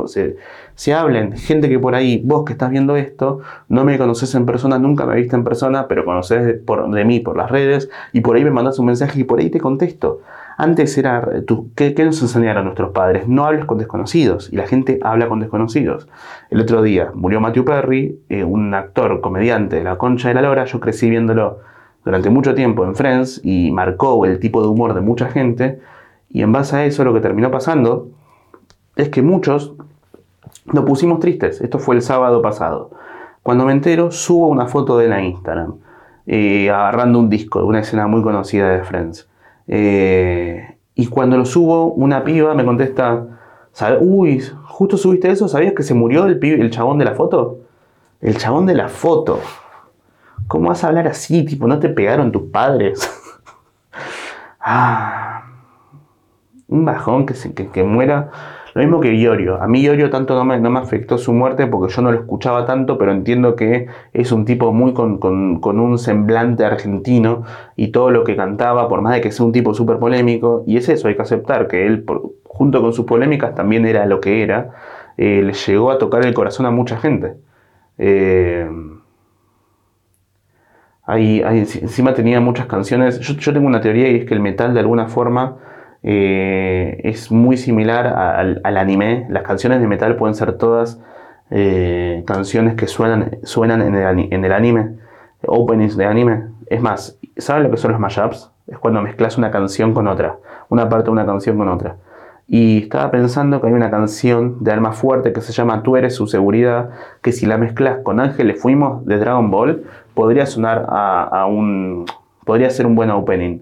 se, 0.76 0.94
hablen. 0.94 1.32
Gente 1.32 1.68
que 1.68 1.80
por 1.80 1.96
ahí, 1.96 2.22
vos 2.24 2.44
que 2.44 2.52
estás 2.52 2.70
viendo 2.70 2.94
esto, 2.94 3.40
no 3.68 3.84
me 3.84 3.98
conoces 3.98 4.32
en 4.36 4.46
persona, 4.46 4.78
nunca 4.78 5.06
me 5.06 5.16
viste 5.16 5.34
en 5.34 5.42
persona, 5.42 5.88
pero 5.88 6.04
conoces 6.04 6.46
de, 6.46 6.54
por, 6.54 6.86
mí 7.04 7.18
por 7.18 7.36
las 7.36 7.50
redes 7.50 7.90
y 8.12 8.20
por 8.20 8.36
ahí 8.36 8.44
me 8.44 8.52
mandas 8.52 8.78
un 8.78 8.86
mensaje 8.86 9.18
y 9.18 9.24
por 9.24 9.40
ahí 9.40 9.50
te 9.50 9.58
contesto. 9.58 10.20
Antes 10.56 10.96
era, 10.96 11.28
¿qué, 11.74 11.94
nos 12.04 12.22
enseñaron 12.22 12.66
nuestros 12.66 12.92
padres? 12.92 13.26
No 13.26 13.44
hables 13.44 13.64
con 13.64 13.78
desconocidos 13.78 14.52
y 14.52 14.56
la 14.56 14.68
gente 14.68 15.00
habla 15.02 15.26
con 15.26 15.40
desconocidos. 15.40 16.06
El 16.48 16.60
otro 16.60 16.80
día 16.80 17.10
murió 17.12 17.40
Matthew 17.40 17.64
Perry, 17.64 18.20
eh, 18.28 18.44
un 18.44 18.72
actor, 18.72 19.20
comediante 19.20 19.74
de 19.74 19.82
la 19.82 19.98
concha 19.98 20.28
de 20.28 20.34
la 20.34 20.42
lora, 20.42 20.64
yo 20.64 20.78
crecí 20.78 21.10
viéndolo 21.10 21.58
durante 22.04 22.30
mucho 22.30 22.54
tiempo 22.54 22.84
en 22.84 22.94
Friends 22.94 23.40
y 23.44 23.70
marcó 23.70 24.24
el 24.24 24.40
tipo 24.40 24.62
de 24.62 24.68
humor 24.68 24.94
de 24.94 25.00
mucha 25.00 25.28
gente 25.28 25.80
y 26.30 26.42
en 26.42 26.52
base 26.52 26.76
a 26.76 26.84
eso 26.84 27.04
lo 27.04 27.14
que 27.14 27.20
terminó 27.20 27.50
pasando 27.50 28.08
es 28.96 29.08
que 29.08 29.22
muchos 29.22 29.74
nos 30.72 30.84
pusimos 30.84 31.20
tristes. 31.20 31.60
Esto 31.60 31.78
fue 31.78 31.94
el 31.94 32.02
sábado 32.02 32.42
pasado. 32.42 32.90
Cuando 33.42 33.64
me 33.64 33.72
entero, 33.72 34.10
subo 34.10 34.48
una 34.48 34.66
foto 34.66 34.98
de 34.98 35.08
la 35.08 35.22
Instagram, 35.22 35.76
eh, 36.26 36.68
agarrando 36.70 37.18
un 37.18 37.30
disco 37.30 37.64
una 37.64 37.80
escena 37.80 38.06
muy 38.06 38.22
conocida 38.22 38.68
de 38.70 38.84
Friends. 38.84 39.28
Eh, 39.66 40.76
y 40.94 41.06
cuando 41.06 41.36
lo 41.36 41.44
subo, 41.44 41.92
una 41.92 42.24
piba 42.24 42.54
me 42.54 42.64
contesta, 42.64 43.24
uy, 44.00 44.42
justo 44.64 44.96
subiste 44.96 45.30
eso, 45.30 45.48
¿sabías 45.48 45.72
que 45.72 45.82
se 45.82 45.94
murió 45.94 46.26
el, 46.26 46.42
el 46.42 46.70
chabón 46.70 46.98
de 46.98 47.04
la 47.04 47.14
foto? 47.14 47.58
El 48.20 48.36
chabón 48.36 48.66
de 48.66 48.74
la 48.74 48.88
foto. 48.88 49.40
¿Cómo 50.46 50.68
vas 50.68 50.84
a 50.84 50.88
hablar 50.88 51.08
así? 51.08 51.44
Tipo, 51.44 51.66
¿no 51.66 51.78
te 51.78 51.88
pegaron 51.88 52.32
tus 52.32 52.42
padres? 52.50 53.10
ah, 54.60 55.44
un 56.68 56.84
bajón 56.84 57.26
que, 57.26 57.34
se, 57.34 57.52
que, 57.52 57.82
muera 57.82 58.30
lo 58.74 58.82
mismo 58.82 59.00
que 59.00 59.14
Iorio. 59.14 59.60
A 59.60 59.66
mí 59.66 59.80
Iorio 59.80 60.10
tanto 60.10 60.34
no 60.34 60.44
me, 60.44 60.60
no 60.60 60.70
me, 60.70 60.78
afectó 60.78 61.18
su 61.18 61.32
muerte 61.32 61.66
porque 61.66 61.92
yo 61.92 62.02
no 62.02 62.12
lo 62.12 62.18
escuchaba 62.18 62.64
tanto, 62.64 62.98
pero 62.98 63.12
entiendo 63.12 63.56
que 63.56 63.88
es 64.12 64.30
un 64.30 64.44
tipo 64.44 64.72
muy 64.72 64.92
con, 64.92 65.18
un 65.20 65.98
semblante 65.98 66.64
argentino 66.64 67.42
y 67.76 67.88
todo 67.88 68.10
lo 68.10 68.24
que 68.24 68.36
cantaba, 68.36 68.88
por 68.88 69.00
más 69.00 69.14
de 69.14 69.20
que 69.20 69.32
sea 69.32 69.46
un 69.46 69.52
tipo 69.52 69.74
súper 69.74 69.98
polémico, 69.98 70.64
y 70.66 70.76
es 70.76 70.88
eso, 70.88 71.08
hay 71.08 71.16
que 71.16 71.22
aceptar 71.22 71.66
que 71.66 71.86
él, 71.86 72.04
junto 72.44 72.80
con 72.80 72.92
sus 72.92 73.04
polémicas, 73.04 73.54
también 73.54 73.86
era 73.86 74.06
lo 74.06 74.20
que 74.20 74.42
era, 74.42 74.70
eh, 75.16 75.42
le 75.42 75.54
llegó 75.54 75.90
a 75.90 75.98
tocar 75.98 76.24
el 76.24 76.34
corazón 76.34 76.66
a 76.66 76.70
mucha 76.70 76.98
gente. 76.98 77.34
Eh, 77.98 78.68
encima 81.16 82.14
tenía 82.14 82.40
muchas 82.40 82.66
canciones. 82.66 83.20
Yo, 83.20 83.52
tengo 83.52 83.66
una 83.66 83.80
teoría 83.80 84.10
y 84.10 84.16
es 84.16 84.24
que 84.26 84.34
el 84.34 84.40
metal 84.40 84.74
de 84.74 84.80
alguna 84.80 85.08
forma 85.08 85.56
eh, 86.02 87.00
es 87.04 87.30
muy 87.30 87.56
similar 87.56 88.06
al, 88.06 88.76
anime. 88.76 89.26
Las 89.30 89.42
canciones 89.42 89.80
de 89.80 89.86
metal 89.86 90.16
pueden 90.16 90.34
ser 90.34 90.58
todas 90.58 91.00
eh, 91.50 92.22
canciones 92.26 92.74
que 92.74 92.86
suenan, 92.86 93.38
suenan 93.42 93.80
en, 93.82 93.94
el, 94.44 94.52
anime, 94.52 94.96
openings 95.46 95.96
de 95.96 96.04
anime. 96.04 96.44
Es 96.66 96.82
más, 96.82 97.18
¿saben 97.38 97.62
lo 97.64 97.70
que 97.70 97.78
son 97.78 97.92
los 97.92 98.00
mashups? 98.00 98.50
Es 98.66 98.78
cuando 98.78 99.00
mezclas 99.00 99.38
una 99.38 99.50
canción 99.50 99.94
con 99.94 100.06
otra, 100.08 100.36
una 100.68 100.90
parte 100.90 101.06
de 101.06 101.12
una 101.12 101.24
canción 101.24 101.56
con 101.56 101.68
otra. 101.68 101.96
Y 102.50 102.84
estaba 102.84 103.10
pensando 103.10 103.60
que 103.60 103.66
hay 103.66 103.74
una 103.74 103.90
canción 103.90 104.64
de 104.64 104.72
Alma 104.72 104.92
Fuerte 104.92 105.34
que 105.34 105.42
se 105.42 105.52
llama 105.52 105.82
Tú 105.82 105.96
eres 105.96 106.14
su 106.14 106.26
seguridad, 106.26 106.88
que 107.20 107.32
si 107.32 107.44
la 107.44 107.58
mezclas 107.58 107.98
con 108.02 108.20
Ángeles 108.20 108.60
Fuimos 108.60 109.04
de 109.04 109.18
Dragon 109.18 109.50
Ball, 109.50 109.84
podría 110.18 110.46
sonar 110.46 110.84
a, 110.88 111.46
un. 111.46 112.04
podría 112.44 112.70
ser 112.70 112.86
un 112.86 112.96
buen 112.96 113.08
opening. 113.08 113.60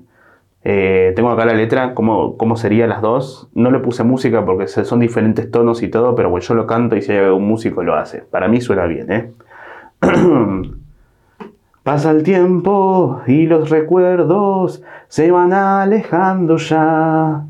Eh, 0.64 1.12
tengo 1.14 1.28
acá 1.28 1.44
la 1.44 1.52
letra, 1.52 1.92
cómo, 1.92 2.38
cómo 2.38 2.56
serían 2.56 2.88
las 2.88 3.02
dos. 3.02 3.50
No 3.52 3.70
le 3.70 3.78
puse 3.80 4.04
música 4.04 4.42
porque 4.46 4.66
son 4.66 4.98
diferentes 4.98 5.50
tonos 5.50 5.82
y 5.82 5.88
todo, 5.88 6.14
pero 6.14 6.30
bueno, 6.30 6.42
yo 6.42 6.54
lo 6.54 6.66
canto 6.66 6.96
y 6.96 7.02
si 7.02 7.12
hay 7.12 7.18
algún 7.18 7.46
músico 7.46 7.82
lo 7.82 7.94
hace. 7.94 8.22
Para 8.22 8.48
mí 8.48 8.62
suena 8.62 8.86
bien, 8.86 9.12
¿eh? 9.12 9.32
Pasa 11.82 12.10
el 12.10 12.22
tiempo 12.22 13.20
y 13.26 13.44
los 13.46 13.68
recuerdos 13.68 14.82
se 15.08 15.30
van 15.30 15.52
alejando 15.52 16.56
ya. 16.56 17.44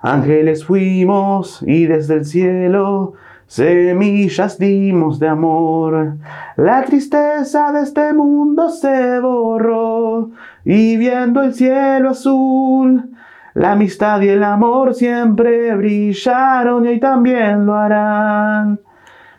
Ángeles 0.00 0.64
fuimos 0.64 1.62
y 1.66 1.84
desde 1.84 2.14
el 2.14 2.24
cielo 2.24 3.12
semillas 3.46 4.58
dimos 4.58 5.18
de 5.18 5.28
amor. 5.28 6.16
La 6.56 6.84
tristeza 6.84 7.72
de 7.72 7.82
este 7.82 8.12
mundo 8.12 8.68
se 8.70 9.20
borró 9.20 10.30
y 10.64 10.96
viendo 10.96 11.42
el 11.42 11.54
cielo 11.54 12.10
azul, 12.10 13.10
la 13.54 13.72
amistad 13.72 14.20
y 14.20 14.28
el 14.28 14.44
amor 14.44 14.94
siempre 14.94 15.74
brillaron 15.76 16.84
y 16.84 16.88
hoy 16.88 17.00
también 17.00 17.66
lo 17.66 17.74
harán. 17.74 18.80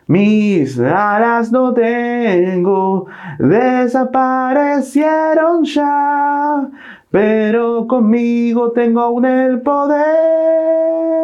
Mis 0.08 0.80
alas 0.80 1.52
no 1.52 1.72
tengo, 1.74 3.06
desaparecieron 3.38 5.64
ya, 5.64 6.66
pero 7.10 7.86
conmigo 7.86 8.72
tengo 8.72 9.02
aún 9.02 9.26
el 9.26 9.60
poder. 9.60 11.17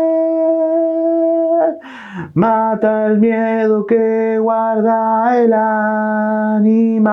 Mata 2.35 3.07
el 3.07 3.18
miedo 3.18 3.87
que 3.87 4.38
guarda 4.38 5.42
el 5.42 5.53
animal 5.53 7.05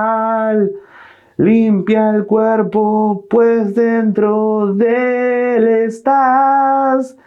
Limpia 1.42 2.12
el 2.12 2.28
cuerpo, 2.28 3.26
pues 3.28 3.74
dentro 3.74 4.76
de 4.76 5.56
él 5.56 5.68
estás. 5.68 7.18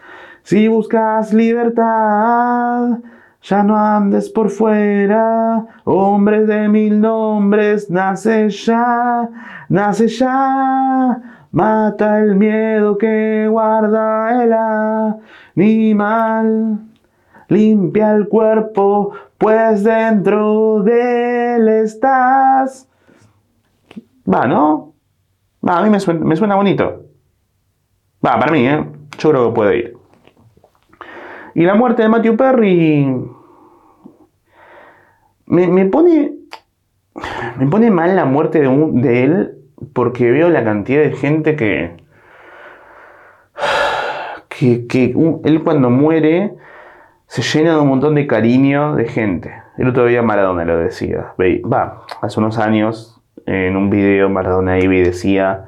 Si 0.44 0.68
buscas 0.68 1.34
libertad, 1.34 3.00
ya 3.42 3.64
no 3.64 3.76
andes 3.76 4.30
por 4.30 4.50
fuera. 4.50 5.66
Hombre 5.82 6.46
de 6.46 6.68
mil 6.68 7.00
nombres, 7.00 7.90
nace 7.90 8.50
ya, 8.50 9.28
nace 9.68 10.06
ya. 10.06 11.48
Mata 11.50 12.20
el 12.20 12.36
miedo 12.36 12.96
que 12.96 13.48
guarda 13.50 14.44
el 14.44 14.52
animal. 15.56 16.83
Limpia 17.48 18.12
el 18.12 18.28
cuerpo, 18.28 19.12
pues 19.38 19.84
dentro 19.84 20.82
de 20.82 21.56
él 21.56 21.68
estás. 21.68 22.88
Va, 24.32 24.46
¿no? 24.46 24.94
Va, 25.66 25.78
a 25.78 25.82
mí 25.82 25.90
me 25.90 26.00
suena, 26.00 26.54
bonito. 26.54 27.04
Va, 28.24 28.38
para 28.38 28.52
mí, 28.52 28.66
¿eh? 28.66 28.84
Yo 29.18 29.30
creo 29.30 29.48
que 29.48 29.54
puede 29.54 29.76
ir. 29.78 29.96
Y 31.54 31.64
la 31.64 31.74
muerte 31.74 32.02
de 32.02 32.08
Matthew 32.08 32.36
Perry. 32.36 33.30
Me, 35.46 35.86
pone. 35.86 36.32
Me 37.58 37.66
pone 37.66 37.90
mal 37.90 38.16
la 38.16 38.24
muerte 38.24 38.60
de, 38.60 38.68
de 38.68 39.24
él 39.24 39.58
porque 39.92 40.30
veo 40.30 40.48
la 40.48 40.64
cantidad 40.64 41.02
de 41.02 41.12
gente 41.12 41.56
que. 41.56 41.96
Que, 44.48 44.86
que 44.86 45.14
él 45.44 45.62
cuando 45.64 45.90
muere 45.90 46.54
se 47.34 47.42
llena 47.42 47.74
de 47.74 47.80
un 47.80 47.88
montón 47.88 48.14
de 48.14 48.28
cariño 48.28 48.94
de 48.94 49.08
gente. 49.08 49.52
El 49.76 49.88
otro 49.88 50.06
día 50.06 50.22
Maradona 50.22 50.64
lo 50.64 50.78
decía. 50.78 51.34
Va, 51.36 52.02
hace 52.20 52.38
unos 52.38 52.58
años 52.58 53.20
en 53.44 53.76
un 53.76 53.90
video 53.90 54.28
Maradona 54.28 54.78
Ivy 54.78 55.00
decía, 55.00 55.64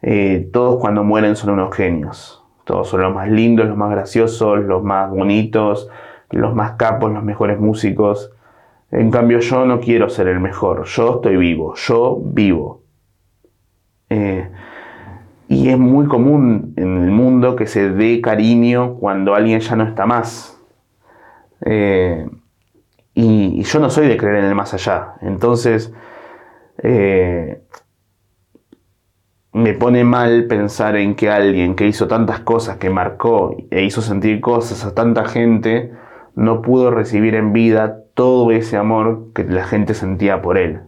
eh, 0.00 0.48
todos 0.52 0.78
cuando 0.80 1.02
mueren 1.02 1.34
son 1.34 1.50
unos 1.50 1.74
genios. 1.74 2.44
Todos 2.62 2.90
son 2.90 3.00
los 3.00 3.12
más 3.12 3.28
lindos, 3.28 3.66
los 3.66 3.76
más 3.76 3.90
graciosos, 3.90 4.60
los 4.60 4.84
más 4.84 5.10
bonitos, 5.10 5.88
los 6.30 6.54
más 6.54 6.74
capos, 6.76 7.10
los 7.10 7.24
mejores 7.24 7.58
músicos. 7.58 8.30
En 8.92 9.10
cambio 9.10 9.40
yo 9.40 9.66
no 9.66 9.80
quiero 9.80 10.08
ser 10.10 10.28
el 10.28 10.38
mejor, 10.38 10.84
yo 10.84 11.16
estoy 11.16 11.36
vivo, 11.36 11.74
yo 11.74 12.20
vivo. 12.22 12.82
Eh, 14.08 14.48
y 15.48 15.68
es 15.68 15.78
muy 15.78 16.06
común 16.06 16.74
en 16.76 17.02
el 17.02 17.10
mundo 17.10 17.56
que 17.56 17.66
se 17.66 17.90
dé 17.90 18.20
cariño 18.20 18.94
cuando 19.00 19.34
alguien 19.34 19.58
ya 19.58 19.74
no 19.74 19.82
está 19.82 20.06
más. 20.06 20.57
Eh, 21.64 22.28
y, 23.14 23.62
yo 23.62 23.80
no 23.80 23.90
soy 23.90 24.06
de 24.08 24.16
creer 24.16 24.36
en 24.36 24.44
el 24.44 24.54
más 24.54 24.74
allá. 24.74 25.14
Entonces, 25.22 25.92
eh, 26.82 27.62
me 29.52 29.74
pone 29.74 30.04
mal 30.04 30.46
pensar 30.46 30.96
en 30.96 31.16
que 31.16 31.30
alguien 31.30 31.74
que 31.74 31.86
hizo 31.86 32.06
tantas 32.08 32.40
cosas, 32.40 32.76
que 32.78 32.90
marcó 32.90 33.56
e 33.70 33.82
hizo 33.82 34.02
sentir 34.02 34.40
cosas 34.40 34.84
a 34.84 34.94
tanta 34.94 35.24
gente, 35.24 35.92
no 36.36 36.62
pudo 36.62 36.90
recibir 36.92 37.34
en 37.34 37.52
vida 37.52 38.04
todo 38.14 38.50
ese 38.52 38.76
amor 38.76 39.32
que 39.34 39.44
la 39.44 39.64
gente 39.64 39.94
sentía 39.94 40.42
por 40.42 40.58
él. 40.58 40.82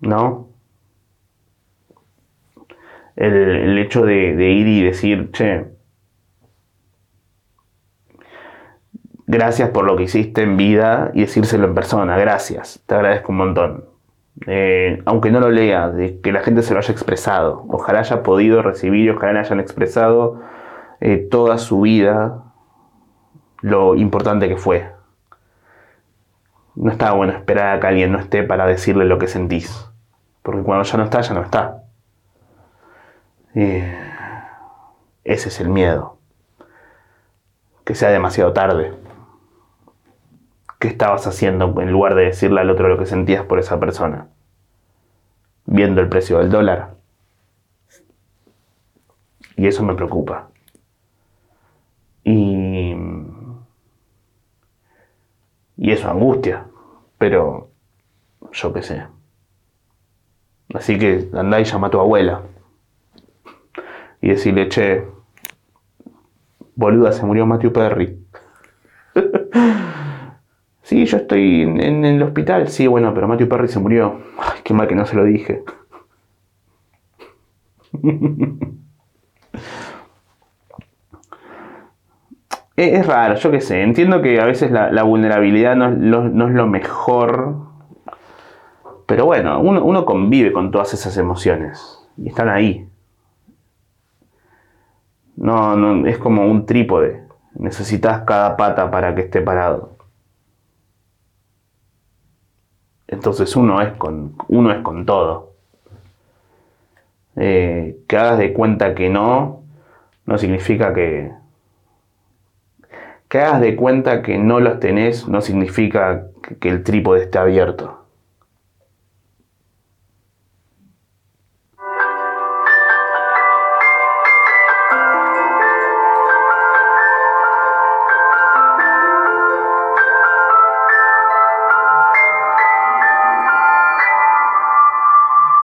¿No? 0.00 0.48
El, 3.16 3.78
hecho 3.78 4.04
de, 4.04 4.34
de 4.36 4.50
ir 4.50 4.66
y 4.68 4.82
decir, 4.82 5.30
che, 5.32 5.66
gracias 9.30 9.70
por 9.70 9.84
lo 9.84 9.96
que 9.96 10.02
hiciste 10.04 10.42
en 10.42 10.56
vida 10.56 11.12
y 11.14 11.20
decírselo 11.20 11.66
en 11.66 11.74
persona, 11.74 12.18
gracias, 12.18 12.82
te 12.86 12.96
agradezco 12.96 13.30
un 13.30 13.38
montón. 13.38 13.84
Eh, 14.46 15.02
aunque 15.04 15.30
no 15.30 15.38
lo 15.38 15.50
lea, 15.50 15.88
de 15.88 16.20
que 16.20 16.32
la 16.32 16.40
gente 16.40 16.62
se 16.62 16.72
lo 16.72 16.80
haya 16.80 16.92
expresado. 16.92 17.64
Ojalá 17.68 18.00
haya 18.00 18.22
podido 18.22 18.62
recibir, 18.62 19.10
ojalá 19.10 19.40
hayan 19.40 19.60
expresado 19.60 20.40
eh, 21.00 21.28
toda 21.30 21.58
su 21.58 21.82
vida 21.82 22.42
lo 23.60 23.94
importante 23.94 24.48
que 24.48 24.56
fue. 24.56 24.90
No 26.74 26.90
está 26.90 27.12
bueno 27.12 27.32
esperar 27.32 27.76
a 27.76 27.80
que 27.80 27.86
alguien 27.86 28.12
no 28.12 28.18
esté 28.18 28.42
para 28.42 28.66
decirle 28.66 29.04
lo 29.04 29.18
que 29.18 29.28
sentís. 29.28 29.90
Porque 30.42 30.62
cuando 30.62 30.84
ya 30.84 30.96
no 30.96 31.04
está, 31.04 31.20
ya 31.20 31.34
no 31.34 31.42
está. 31.42 31.82
Eh, 33.54 33.96
ese 35.22 35.50
es 35.50 35.60
el 35.60 35.68
miedo. 35.68 36.18
Que 37.84 37.94
sea 37.94 38.08
demasiado 38.10 38.52
tarde. 38.52 38.99
¿Qué 40.80 40.88
estabas 40.88 41.26
haciendo 41.26 41.78
en 41.82 41.92
lugar 41.92 42.14
de 42.14 42.24
decirle 42.24 42.62
al 42.62 42.70
otro 42.70 42.88
lo 42.88 42.96
que 42.98 43.04
sentías 43.04 43.44
por 43.44 43.58
esa 43.58 43.78
persona? 43.78 44.28
Viendo 45.66 46.00
el 46.00 46.08
precio 46.08 46.38
del 46.38 46.50
dólar. 46.50 46.94
Y 49.56 49.66
eso 49.66 49.84
me 49.84 49.94
preocupa. 49.94 50.48
Y, 52.24 52.96
y 55.76 55.90
eso 55.92 56.10
angustia. 56.10 56.64
Pero 57.18 57.68
yo 58.50 58.72
qué 58.72 58.82
sé. 58.82 59.06
Así 60.72 60.98
que 60.98 61.28
andá 61.34 61.60
y 61.60 61.64
llama 61.64 61.88
a 61.88 61.90
tu 61.90 62.00
abuela. 62.00 62.40
Y 64.22 64.30
decirle, 64.30 64.70
che, 64.70 65.06
boluda, 66.74 67.12
se 67.12 67.26
murió 67.26 67.44
Matthew 67.44 67.70
Perry. 67.70 68.18
Sí, 70.90 71.06
yo 71.06 71.18
estoy 71.18 71.62
en, 71.62 72.04
el 72.04 72.20
hospital. 72.20 72.66
Sí, 72.66 72.88
bueno, 72.88 73.14
pero 73.14 73.28
Matthew 73.28 73.48
Perry 73.48 73.68
se 73.68 73.78
murió. 73.78 74.22
Ay, 74.36 74.58
qué 74.64 74.74
mal 74.74 74.88
que 74.88 74.96
no 74.96 75.06
se 75.06 75.14
lo 75.14 75.22
dije. 75.22 75.62
es, 82.74 83.06
raro, 83.06 83.36
yo 83.36 83.52
qué 83.52 83.60
sé. 83.60 83.82
Entiendo 83.82 84.20
que 84.20 84.40
a 84.40 84.46
veces 84.46 84.72
la, 84.72 85.04
vulnerabilidad 85.04 85.76
no, 85.76 86.48
es 86.48 86.54
lo 86.54 86.66
mejor. 86.66 87.58
Pero 89.06 89.26
bueno, 89.26 89.60
uno, 89.60 89.84
uno 89.84 90.04
convive 90.04 90.52
con 90.52 90.72
todas 90.72 90.92
esas 90.92 91.16
emociones. 91.16 92.04
Y 92.16 92.30
están 92.30 92.48
ahí. 92.48 92.88
No, 95.36 95.76
no, 95.76 96.04
es 96.08 96.18
como 96.18 96.46
un 96.46 96.66
trípode. 96.66 97.22
Necesitas 97.54 98.22
cada 98.22 98.56
pata 98.56 98.90
para 98.90 99.14
que 99.14 99.20
esté 99.20 99.40
parado. 99.40 99.99
Entonces 103.10 103.56
uno 103.56 103.82
es 103.82 103.92
con, 103.94 104.36
uno 104.46 104.70
es 104.72 104.82
con 104.82 105.04
todo. 105.04 105.54
Eh, 107.34 107.96
que 108.06 108.16
hagas 108.16 108.38
de 108.38 108.52
cuenta 108.52 108.94
que 108.94 109.10
no, 109.10 109.64
no 110.26 110.38
significa 110.38 110.94
que... 110.94 111.32
Que 113.28 113.40
hagas 113.40 113.60
de 113.60 113.76
cuenta 113.76 114.22
que 114.22 114.38
no 114.38 114.60
los 114.60 114.78
tenés, 114.78 115.26
no 115.26 115.40
significa 115.40 116.26
que, 116.42 116.56
que 116.56 116.68
el 116.68 116.84
trípode 116.84 117.22
esté 117.24 117.38
abierto. 117.38 117.99